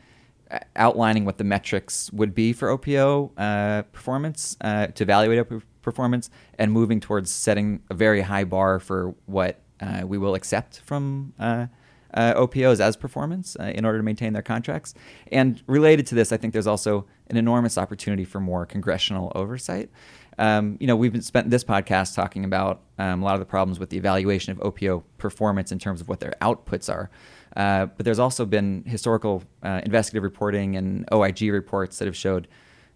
outlining 0.76 1.24
what 1.24 1.38
the 1.38 1.44
metrics 1.44 2.10
would 2.12 2.34
be 2.34 2.52
for 2.52 2.68
OPO 2.68 3.32
uh, 3.36 3.82
performance 3.92 4.56
uh, 4.60 4.88
to 4.88 5.02
evaluate 5.02 5.38
OPO 5.38 5.62
performance, 5.82 6.30
and 6.58 6.72
moving 6.72 7.00
towards 7.00 7.30
setting 7.30 7.82
a 7.90 7.94
very 7.94 8.20
high 8.20 8.44
bar 8.44 8.80
for 8.80 9.14
what 9.26 9.60
uh, 9.80 10.02
we 10.04 10.18
will 10.18 10.34
accept 10.34 10.80
from. 10.80 11.32
Uh, 11.38 11.66
uh, 12.14 12.32
OPOs 12.34 12.80
as 12.80 12.96
performance 12.96 13.56
uh, 13.60 13.64
in 13.74 13.84
order 13.84 13.98
to 13.98 14.02
maintain 14.02 14.32
their 14.32 14.42
contracts. 14.42 14.94
And 15.30 15.62
related 15.66 16.06
to 16.06 16.14
this, 16.14 16.32
I 16.32 16.38
think 16.38 16.54
there's 16.54 16.66
also 16.66 17.04
an 17.28 17.36
enormous 17.36 17.76
opportunity 17.76 18.24
for 18.24 18.40
more 18.40 18.64
congressional 18.64 19.32
oversight. 19.34 19.90
Um, 20.38 20.76
you 20.80 20.86
know, 20.86 20.96
we've 20.96 21.22
spent 21.24 21.50
this 21.50 21.64
podcast 21.64 22.14
talking 22.14 22.44
about 22.44 22.82
um, 22.98 23.22
a 23.22 23.24
lot 23.24 23.34
of 23.34 23.40
the 23.40 23.46
problems 23.46 23.78
with 23.78 23.90
the 23.90 23.96
evaluation 23.96 24.52
of 24.52 24.58
OPO 24.60 25.02
performance 25.18 25.72
in 25.72 25.78
terms 25.78 26.00
of 26.00 26.08
what 26.08 26.20
their 26.20 26.34
outputs 26.40 26.92
are. 26.92 27.10
Uh, 27.56 27.86
but 27.86 28.04
there's 28.04 28.18
also 28.18 28.44
been 28.44 28.84
historical 28.86 29.42
uh, 29.62 29.80
investigative 29.84 30.22
reporting 30.22 30.76
and 30.76 31.08
OIG 31.10 31.50
reports 31.50 31.98
that 31.98 32.04
have 32.04 32.16
showed 32.16 32.46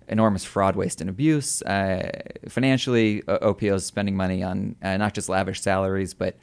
enormous 0.07 0.44
fraud, 0.44 0.77
waste, 0.77 1.01
and 1.01 1.09
abuse. 1.09 1.62
Uh, 1.62 2.11
financially, 2.49 3.23
OPOs 3.23 3.85
spending 3.85 4.16
money 4.16 4.42
on 4.42 4.77
uh, 4.83 4.96
not 4.99 5.14
just 5.14 5.29
lavish 5.29 5.62
salaries, 5.62 6.12
but 6.12 6.37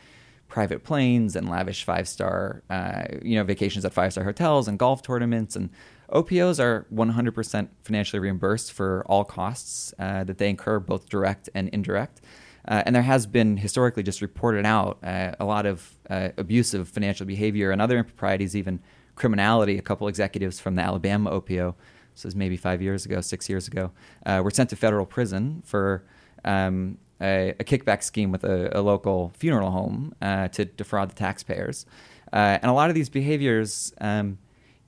private 0.47 0.84
planes 0.84 1.36
and 1.36 1.47
lavish 1.49 1.84
five 1.84 2.08
star, 2.08 2.63
uh, 2.69 3.03
you 3.21 3.36
know, 3.36 3.43
vacations 3.43 3.86
at 3.86 3.93
five 3.93 4.13
star 4.13 4.23
hotels 4.23 4.67
and 4.67 4.80
golf 4.80 5.03
tournaments. 5.03 5.56
And 5.56 5.69
OPOs 6.10 6.60
are 6.60 6.88
100% 6.91 7.67
financially 7.84 8.19
reimbursed 8.19 8.71
for 8.71 9.06
all 9.08 9.25
costs 9.25 9.93
that 9.99 10.38
they 10.38 10.49
incur, 10.49 10.80
both 10.80 11.08
direct 11.10 11.49
and 11.53 11.69
indirect. 11.69 12.21
Uh, 12.67 12.84
and 12.86 12.95
there 12.95 13.03
has 13.03 13.25
been 13.25 13.58
historically 13.58 14.03
just 14.03 14.21
reported 14.21 14.65
out 14.65 14.97
uh, 15.03 15.32
a 15.39 15.45
lot 15.45 15.65
of 15.65 15.97
uh, 16.10 16.30
abusive 16.38 16.88
financial 16.89 17.25
behavior 17.25 17.71
and 17.71 17.82
other 17.82 17.97
improprieties, 17.97 18.56
even 18.56 18.80
criminality. 19.15 19.77
A 19.77 19.82
couple 19.82 20.08
executives 20.08 20.60
from 20.60 20.75
the 20.75 20.82
Alabama 20.82 21.32
OPO, 21.32 21.75
this 22.13 22.25
was 22.25 22.36
maybe 22.36 22.58
five 22.58 22.82
years 22.82 23.06
ago, 23.06 23.21
six 23.21 23.49
years 23.49 23.67
ago, 23.67 23.91
uh, 24.25 24.41
were 24.43 24.51
sent 24.51 24.69
to 24.71 24.75
federal 24.75 25.06
prison 25.06 25.62
for 25.65 26.03
um, 26.43 26.97
a, 27.21 27.49
a 27.60 27.63
kickback 27.63 28.03
scheme 28.03 28.32
with 28.32 28.43
a, 28.43 28.77
a 28.77 28.82
local 28.82 29.32
funeral 29.38 29.71
home 29.71 30.13
uh, 30.21 30.47
to 30.49 30.65
defraud 30.65 31.10
the 31.10 31.15
taxpayers. 31.15 31.86
Uh, 32.34 32.60
and 32.62 32.65
a 32.65 32.73
lot 32.73 32.89
of 32.89 32.95
these 32.95 33.10
behaviors, 33.10 33.93
um, 34.01 34.38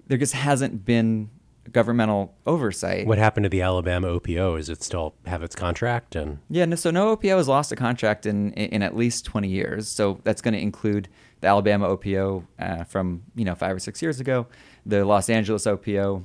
there 0.07 0.17
just 0.17 0.33
hasn't 0.33 0.83
been 0.85 1.29
governmental 1.71 2.35
oversight. 2.45 3.07
What 3.07 3.17
happened 3.17 3.43
to 3.43 3.49
the 3.49 3.61
Alabama 3.61 4.07
OPO? 4.07 4.57
Is 4.57 4.69
it 4.69 4.83
still 4.83 5.15
have 5.25 5.43
its 5.43 5.55
contract? 5.55 6.15
And 6.15 6.39
yeah, 6.49 6.65
no, 6.65 6.75
so 6.75 6.91
no 6.91 7.15
OPO 7.15 7.37
has 7.37 7.47
lost 7.47 7.71
a 7.71 7.75
contract 7.75 8.25
in, 8.25 8.53
in, 8.53 8.81
at 8.81 8.95
least 8.95 9.25
20 9.25 9.47
years. 9.47 9.87
So 9.87 10.19
that's 10.23 10.41
going 10.41 10.53
to 10.53 10.59
include 10.59 11.09
the 11.41 11.47
Alabama 11.47 11.87
OPO 11.87 12.45
uh, 12.59 12.83
from 12.83 13.23
you 13.35 13.45
know 13.45 13.55
five 13.55 13.75
or 13.75 13.79
six 13.79 14.01
years 14.01 14.19
ago, 14.19 14.47
the 14.85 15.05
Los 15.05 15.29
Angeles 15.29 15.65
OPO 15.65 16.23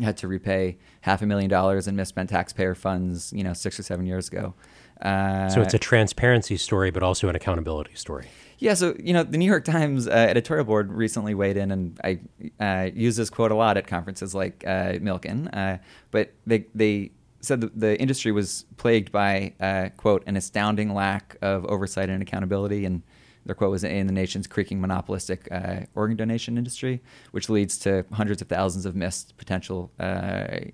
had 0.00 0.16
to 0.18 0.28
repay 0.28 0.78
half 1.00 1.22
a 1.22 1.26
million 1.26 1.50
dollars 1.50 1.88
in 1.88 1.96
misspent 1.96 2.30
taxpayer 2.30 2.74
funds, 2.74 3.32
you 3.32 3.42
know, 3.42 3.52
six 3.52 3.80
or 3.80 3.82
seven 3.82 4.06
years 4.06 4.28
ago. 4.28 4.54
Uh, 5.02 5.48
so 5.48 5.60
it's 5.60 5.74
a 5.74 5.78
transparency 5.78 6.56
story, 6.56 6.90
but 6.90 7.02
also 7.02 7.28
an 7.28 7.34
accountability 7.34 7.94
story. 7.94 8.28
Yeah, 8.60 8.74
so 8.74 8.96
you 8.98 9.12
know, 9.12 9.22
the 9.22 9.38
New 9.38 9.46
York 9.46 9.64
Times 9.64 10.08
uh, 10.08 10.10
editorial 10.10 10.64
board 10.64 10.92
recently 10.92 11.34
weighed 11.34 11.56
in, 11.56 11.70
and 11.70 12.00
I 12.02 12.18
uh, 12.58 12.90
use 12.92 13.16
this 13.16 13.30
quote 13.30 13.52
a 13.52 13.54
lot 13.54 13.76
at 13.76 13.86
conferences 13.86 14.34
like 14.34 14.64
uh, 14.66 14.94
Milken. 14.94 15.48
Uh, 15.54 15.78
but 16.10 16.32
they 16.46 16.66
they 16.74 17.12
said 17.40 17.60
the, 17.60 17.70
the 17.74 18.00
industry 18.00 18.32
was 18.32 18.64
plagued 18.76 19.12
by 19.12 19.54
uh, 19.60 19.90
quote 19.96 20.24
an 20.26 20.36
astounding 20.36 20.92
lack 20.92 21.36
of 21.40 21.64
oversight 21.66 22.10
and 22.10 22.20
accountability, 22.20 22.84
and 22.84 23.02
their 23.46 23.54
quote 23.54 23.70
was 23.70 23.84
in 23.84 24.08
the 24.08 24.12
nation's 24.12 24.48
creaking 24.48 24.80
monopolistic 24.80 25.46
uh, 25.52 25.80
organ 25.94 26.16
donation 26.16 26.58
industry, 26.58 27.00
which 27.30 27.48
leads 27.48 27.78
to 27.78 28.04
hundreds 28.12 28.42
of 28.42 28.48
thousands 28.48 28.86
of 28.86 28.96
missed 28.96 29.36
potential 29.36 29.92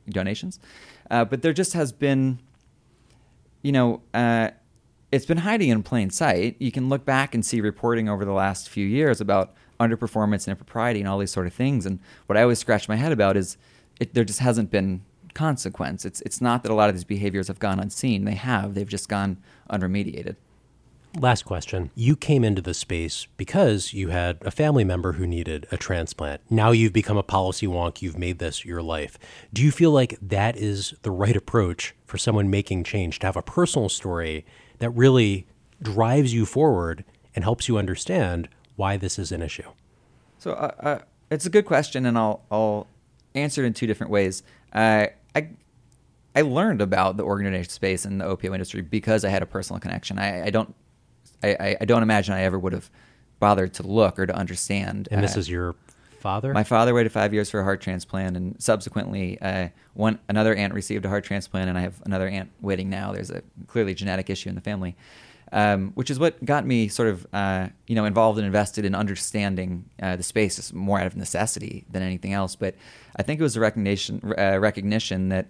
donations. 0.09 0.59
but 1.11 1.42
there 1.42 1.53
just 1.53 1.75
has 1.75 1.92
been 1.92 2.38
you 3.64 3.73
know, 3.73 4.03
it's 5.14 5.27
been 5.27 5.38
hiding 5.38 5.68
in 5.68 5.83
plain 5.85 6.11
sight. 6.11 6.57
You 6.59 6.72
can 6.72 6.88
look 6.88 7.05
back 7.05 7.35
and 7.35 7.46
see 7.46 7.61
reporting 7.61 8.09
over 8.09 8.24
the 8.24 8.33
last 8.33 8.68
few 8.68 8.85
years 8.85 9.20
about 9.20 9.55
underperformance 9.79 10.46
and 10.46 10.48
impropriety 10.48 10.98
and 10.98 11.09
all 11.09 11.18
these 11.18 11.31
sort 11.31 11.46
of 11.46 11.55
things. 11.55 11.87
And 11.87 12.00
what 12.27 12.37
I 12.37 12.42
always 12.42 12.59
scratch 12.59 12.88
my 12.88 12.96
head 12.96 13.12
about 13.12 13.37
is 13.37 13.57
it, 14.00 14.14
there 14.14 14.24
just 14.24 14.40
hasn't 14.40 14.72
been 14.72 15.03
consequence. 15.33 16.05
It's 16.05 16.20
it's 16.22 16.40
not 16.40 16.64
that 16.64 16.72
a 16.72 16.74
lot 16.74 16.88
of 16.88 16.96
these 16.96 17.05
behaviors 17.05 17.46
have 17.46 17.61
gone 17.61 17.79
unseen. 17.79 18.24
They 18.24 18.35
have. 18.35 18.74
They've 18.74 18.88
just 18.88 19.09
gone 19.09 19.38
unremediated. 19.70 20.35
Last 21.20 21.44
question. 21.44 21.92
You 21.94 22.16
came 22.16 22.42
into 22.42 22.61
the 22.61 22.74
space 22.74 23.29
because 23.37 23.92
you 23.92 24.09
had 24.09 24.38
a 24.42 24.50
family 24.50 24.83
member 24.83 25.12
who 25.12 25.29
needed 25.29 25.68
a 25.70 25.77
transplant. 25.77 26.40
Now 26.50 26.72
you've 26.72 26.92
become 26.92 27.16
a 27.16 27.22
policy 27.22 27.68
wonk. 27.68 28.03
You've 28.03 28.18
made 28.18 28.40
this 28.40 28.64
your 28.64 28.83
life. 28.83 29.16
Do 29.53 29.62
you 29.62 29.70
feel 29.70 29.92
like 29.92 30.18
that 30.20 30.57
is 30.57 30.94
the 31.03 31.12
right 31.12 31.37
approach 31.37 31.94
for 32.05 32.18
someone 32.18 32.50
making 32.50 32.83
change 32.83 33.20
to 33.20 33.27
have 33.27 33.37
a 33.37 33.42
personal 33.42 33.88
story 33.88 34.44
that 34.79 34.91
really 34.91 35.47
drives 35.83 36.33
you 36.33 36.47
forward 36.47 37.05
and 37.35 37.45
helps 37.45 37.69
you 37.69 37.79
understand 37.79 38.49
why 38.77 38.97
this 38.97 39.19
is 39.19 39.33
an 39.33 39.43
issue? 39.43 39.71
So 40.39 40.53
uh, 40.53 40.73
uh, 40.81 40.99
it's 41.31 41.47
a 41.47 41.51
good 41.51 41.67
question, 41.67 42.07
and 42.07 42.19
I'll, 42.19 42.43
I'll 42.51 42.87
answer 43.35 43.63
it 43.63 43.67
in 43.67 43.75
two 43.75 43.87
different 43.87 44.11
ways. 44.11 44.43
Uh, 44.73 45.07
I 45.35 45.49
I 46.37 46.43
learned 46.43 46.81
about 46.81 47.17
the 47.17 47.23
organ 47.23 47.47
donation 47.47 47.71
space 47.71 48.05
and 48.05 48.21
the 48.21 48.25
OPO 48.25 48.53
industry 48.53 48.83
because 48.83 49.25
I 49.25 49.29
had 49.29 49.43
a 49.43 49.47
personal 49.47 49.79
connection. 49.79 50.19
I, 50.19 50.47
I 50.47 50.51
don't 50.51 50.75
I, 51.45 51.77
I, 51.81 51.85
don't 51.85 52.03
imagine 52.03 52.35
I 52.35 52.43
ever 52.43 52.59
would 52.59 52.73
have 52.73 52.91
bothered 53.39 53.75
to 53.75 53.83
look 53.83 54.19
or 54.19 54.27
to 54.27 54.35
understand. 54.35 55.09
And 55.11 55.23
this 55.23 55.37
uh, 55.37 55.41
is 55.41 55.49
your 55.51 55.75
father? 56.25 56.55
My 56.55 56.65
father 56.65 56.95
waited 56.95 57.13
five 57.13 57.35
years 57.35 57.51
for 57.51 57.61
a 57.61 57.65
heart 57.65 57.83
transplant, 57.83 58.35
and 58.37 58.57
subsequently, 58.61 59.39
uh, 59.41 59.69
one 59.93 60.19
another 60.29 60.55
aunt 60.55 60.73
received 60.73 61.05
a 61.05 61.09
heart 61.11 61.23
transplant, 61.23 61.69
and 61.69 61.77
I 61.77 61.83
have 61.83 62.01
another 62.07 62.27
aunt 62.27 62.51
waiting 62.63 62.89
now. 62.89 63.13
There's 63.13 63.31
a 63.31 63.43
clearly 63.67 63.95
genetic 63.95 64.31
issue 64.31 64.49
in 64.49 64.55
the 64.55 64.63
family, 64.63 64.97
um, 65.53 65.93
which 65.95 66.11
is 66.11 66.19
what 66.19 66.43
got 66.43 66.65
me 66.67 66.89
sort 66.89 67.11
of 67.11 67.27
uh, 67.35 67.69
you 67.87 67.95
know 67.95 68.07
involved 68.07 68.39
and 68.39 68.47
invested 68.47 68.87
in 68.87 68.95
understanding 68.95 69.85
uh, 70.03 70.17
the 70.17 70.23
space 70.23 70.73
more 70.73 70.99
out 70.99 71.07
of 71.07 71.15
necessity 71.15 71.85
than 71.91 72.03
anything 72.03 72.33
else. 72.33 72.57
But 72.57 72.75
I 73.15 73.23
think 73.23 73.39
it 73.39 73.43
was 73.43 73.57
a 73.57 73.61
recognition 73.61 74.33
uh, 74.39 74.59
recognition 74.59 75.29
that 75.29 75.49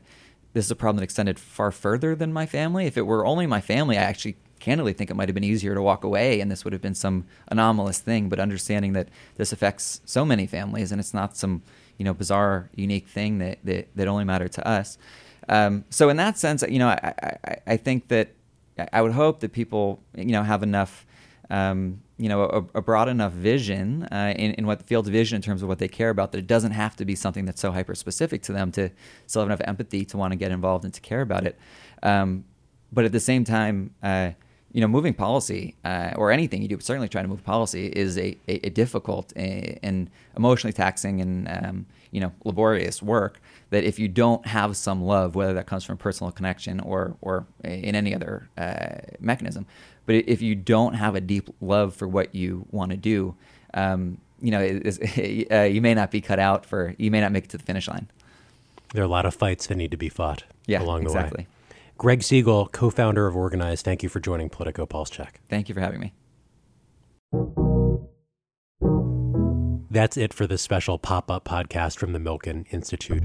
this 0.55 0.65
is 0.65 0.71
a 0.73 0.77
problem 0.77 0.97
that 0.97 1.05
extended 1.05 1.39
far 1.39 1.71
further 1.71 2.17
than 2.17 2.33
my 2.33 2.47
family. 2.47 2.87
If 2.87 2.97
it 2.97 3.03
were 3.03 3.25
only 3.25 3.47
my 3.47 3.61
family, 3.61 3.97
I 3.97 4.03
actually 4.03 4.37
candidly 4.65 4.95
think 4.95 5.11
it 5.11 5.15
might 5.15 5.29
have 5.29 5.35
been 5.35 5.45
easier 5.45 5.75
to 5.75 5.83
walk 5.83 6.05
away 6.05 6.41
and 6.41 6.51
this 6.51 6.65
would 6.65 6.73
have 6.73 6.81
been 6.81 6.95
some 6.95 7.27
anomalous 7.49 7.99
thing. 7.99 8.29
But 8.31 8.41
understanding 8.41 8.95
that 8.95 9.09
this 9.37 9.53
affects 9.53 10.01
so 10.05 10.25
many 10.25 10.47
families 10.47 10.91
and 10.91 11.01
it's 11.01 11.13
not 11.13 11.37
some 11.37 11.63
you 11.99 12.05
know 12.05 12.15
bizarre, 12.15 12.71
unique 12.75 13.07
thing 13.07 13.39
that 13.39 13.59
that, 13.65 13.89
that 13.95 14.09
only 14.09 14.25
mattered 14.25 14.53
to 14.53 14.67
us. 14.67 14.99
Um, 15.49 15.85
so 15.91 16.09
in 16.09 16.17
that 16.17 16.39
sense, 16.39 16.65
you 16.67 16.79
know, 16.79 16.89
I, 16.89 17.15
I, 17.45 17.57
I 17.67 17.77
think 17.77 18.09
that 18.09 18.33
I 18.93 19.03
would 19.03 19.13
hope 19.13 19.41
that 19.41 19.53
people 19.53 20.03
you 20.17 20.33
know 20.33 20.43
have 20.43 20.63
enough. 20.63 21.07
Um, 21.51 22.01
you 22.17 22.29
know, 22.29 22.45
a, 22.45 22.79
a, 22.79 22.83
broad 22.83 23.09
enough 23.09 23.33
vision 23.33 24.05
uh, 24.05 24.33
in, 24.37 24.53
in 24.53 24.67
what 24.69 24.79
the 24.79 24.85
field's 24.85 25.09
vision 25.09 25.37
in 25.37 25.43
terms 25.43 25.63
of 25.63 25.69
what 25.69 25.81
they 25.81 25.89
care 25.89 26.11
about 26.11 26.31
that 26.33 26.39
it 26.39 26.47
doesn't 26.47 26.71
have 26.71 26.95
to 26.97 27.05
be 27.05 27.17
something 27.17 27.45
that's 27.45 27.61
so 27.61 27.73
hyper 27.73 27.95
specific 27.95 28.41
to 28.43 28.53
them 28.53 28.71
to 28.73 28.89
still 29.27 29.43
have 29.43 29.49
enough 29.49 29.61
empathy 29.67 30.05
to 30.05 30.17
want 30.17 30.31
to 30.31 30.37
get 30.37 30.53
involved 30.53 30.85
and 30.85 30.95
to 30.95 31.01
care 31.01 31.21
about 31.21 31.45
it. 31.45 31.59
Um, 32.05 32.45
but 32.93 33.05
at 33.05 33.13
the 33.13 33.21
same 33.21 33.45
time, 33.45 33.95
uh, 34.01 34.31
you 34.75 34.81
know, 34.81 34.89
moving 34.89 35.15
policy 35.15 35.77
uh, 35.85 36.13
or 36.17 36.33
anything 36.33 36.61
you 36.61 36.67
do, 36.67 36.77
but 36.77 36.85
certainly 36.85 37.09
trying 37.09 37.23
to 37.23 37.29
move 37.29 37.45
policy 37.45 37.87
is 37.87 38.19
a, 38.19 38.37
a, 38.49 38.67
a 38.67 38.71
difficult 38.71 39.33
and 39.37 40.11
emotionally 40.37 40.73
taxing 40.73 41.21
and 41.21 41.49
um, 41.49 41.87
you 42.11 42.21
know 42.21 42.33
laborious 42.45 43.01
work. 43.01 43.41
That 43.71 43.85
if 43.85 44.01
you 44.01 44.09
don't 44.09 44.45
have 44.47 44.77
some 44.77 45.01
love, 45.05 45.37
whether 45.37 45.55
that 45.55 45.67
comes 45.67 45.85
from 45.85 45.97
personal 45.97 46.33
connection 46.33 46.81
or 46.81 47.17
or 47.23 47.47
in 47.63 47.95
any 47.95 48.13
other 48.13 48.49
uh, 48.59 48.97
mechanism, 49.21 49.65
but 50.07 50.17
if 50.17 50.43
you 50.43 50.57
don't 50.57 50.95
have 50.95 51.15
a 51.15 51.21
deep 51.21 51.49
love 51.61 51.95
for 51.95 52.09
what 52.09 52.35
you 52.35 52.67
want 52.73 52.91
to 52.91 52.97
do, 52.97 53.37
um, 53.75 54.19
you 54.41 54.51
know, 54.51 54.61
it, 54.61 55.49
uh, 55.53 55.63
you 55.63 55.81
may 55.81 55.95
not 55.95 56.11
be 56.11 56.21
cut 56.21 56.41
out 56.41 56.67
for. 56.67 56.97
You 56.99 57.13
may 57.13 57.21
not 57.21 57.31
make 57.31 57.45
it 57.45 57.51
to 57.51 57.59
the 57.59 57.65
finish 57.65 57.87
line. 57.87 58.09
There 58.93 59.05
are 59.05 59.07
a 59.07 59.09
lot 59.09 59.25
of 59.25 59.37
fights 59.37 59.69
that 59.69 59.77
need 59.77 59.93
to 59.93 59.97
be 59.97 60.09
fought 60.09 60.43
yeah, 60.67 60.83
along 60.83 61.05
the 61.05 61.11
exactly. 61.11 61.45
way. 61.45 61.54
Greg 61.97 62.21
Segal, 62.21 62.71
co 62.73 62.91
founder 62.91 63.27
of 63.27 63.37
Organize, 63.37 63.83
thank 63.83 64.03
you 64.03 64.09
for 64.09 64.21
joining 64.21 64.49
Politico 64.49 64.85
Pulse 64.87 65.11
Check. 65.11 65.41
Thank 65.49 65.69
you 65.69 65.75
for 65.75 65.81
having 65.81 66.01
me. 66.01 66.13
That's 69.91 70.17
it 70.17 70.35
for 70.35 70.49
this 70.49 70.61
special 70.61 70.99
pop 70.99 71.31
up 71.31 71.45
podcast 71.45 71.99
from 71.99 72.13
the 72.13 72.19
Milken 72.19 72.67
Institute. 72.73 73.23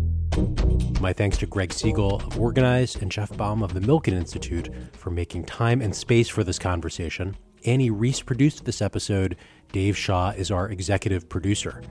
My 1.01 1.13
thanks 1.13 1.37
to 1.39 1.47
Greg 1.47 1.69
Segal 1.69 2.23
of 2.23 2.39
Organize 2.39 2.95
and 2.95 3.11
Jeff 3.11 3.35
Baum 3.35 3.63
of 3.63 3.73
the 3.73 3.79
Milken 3.79 4.13
Institute 4.13 4.69
for 4.93 5.09
making 5.09 5.45
time 5.45 5.81
and 5.81 5.95
space 5.95 6.29
for 6.29 6.43
this 6.43 6.59
conversation. 6.59 7.35
Annie 7.65 7.89
Reese 7.89 8.21
produced 8.21 8.65
this 8.65 8.83
episode. 8.83 9.35
Dave 9.71 9.97
Shaw 9.97 10.29
is 10.31 10.51
our 10.51 10.69
executive 10.69 11.27
producer. 11.27 11.81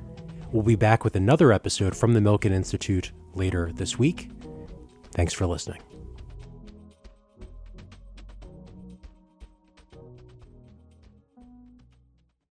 We'll 0.52 0.62
be 0.62 0.76
back 0.76 1.02
with 1.02 1.16
another 1.16 1.52
episode 1.52 1.96
from 1.96 2.14
the 2.14 2.20
Milken 2.20 2.52
Institute 2.52 3.10
later 3.34 3.72
this 3.74 3.98
week. 3.98 4.30
Thanks 5.12 5.32
for 5.32 5.46
listening. 5.46 5.82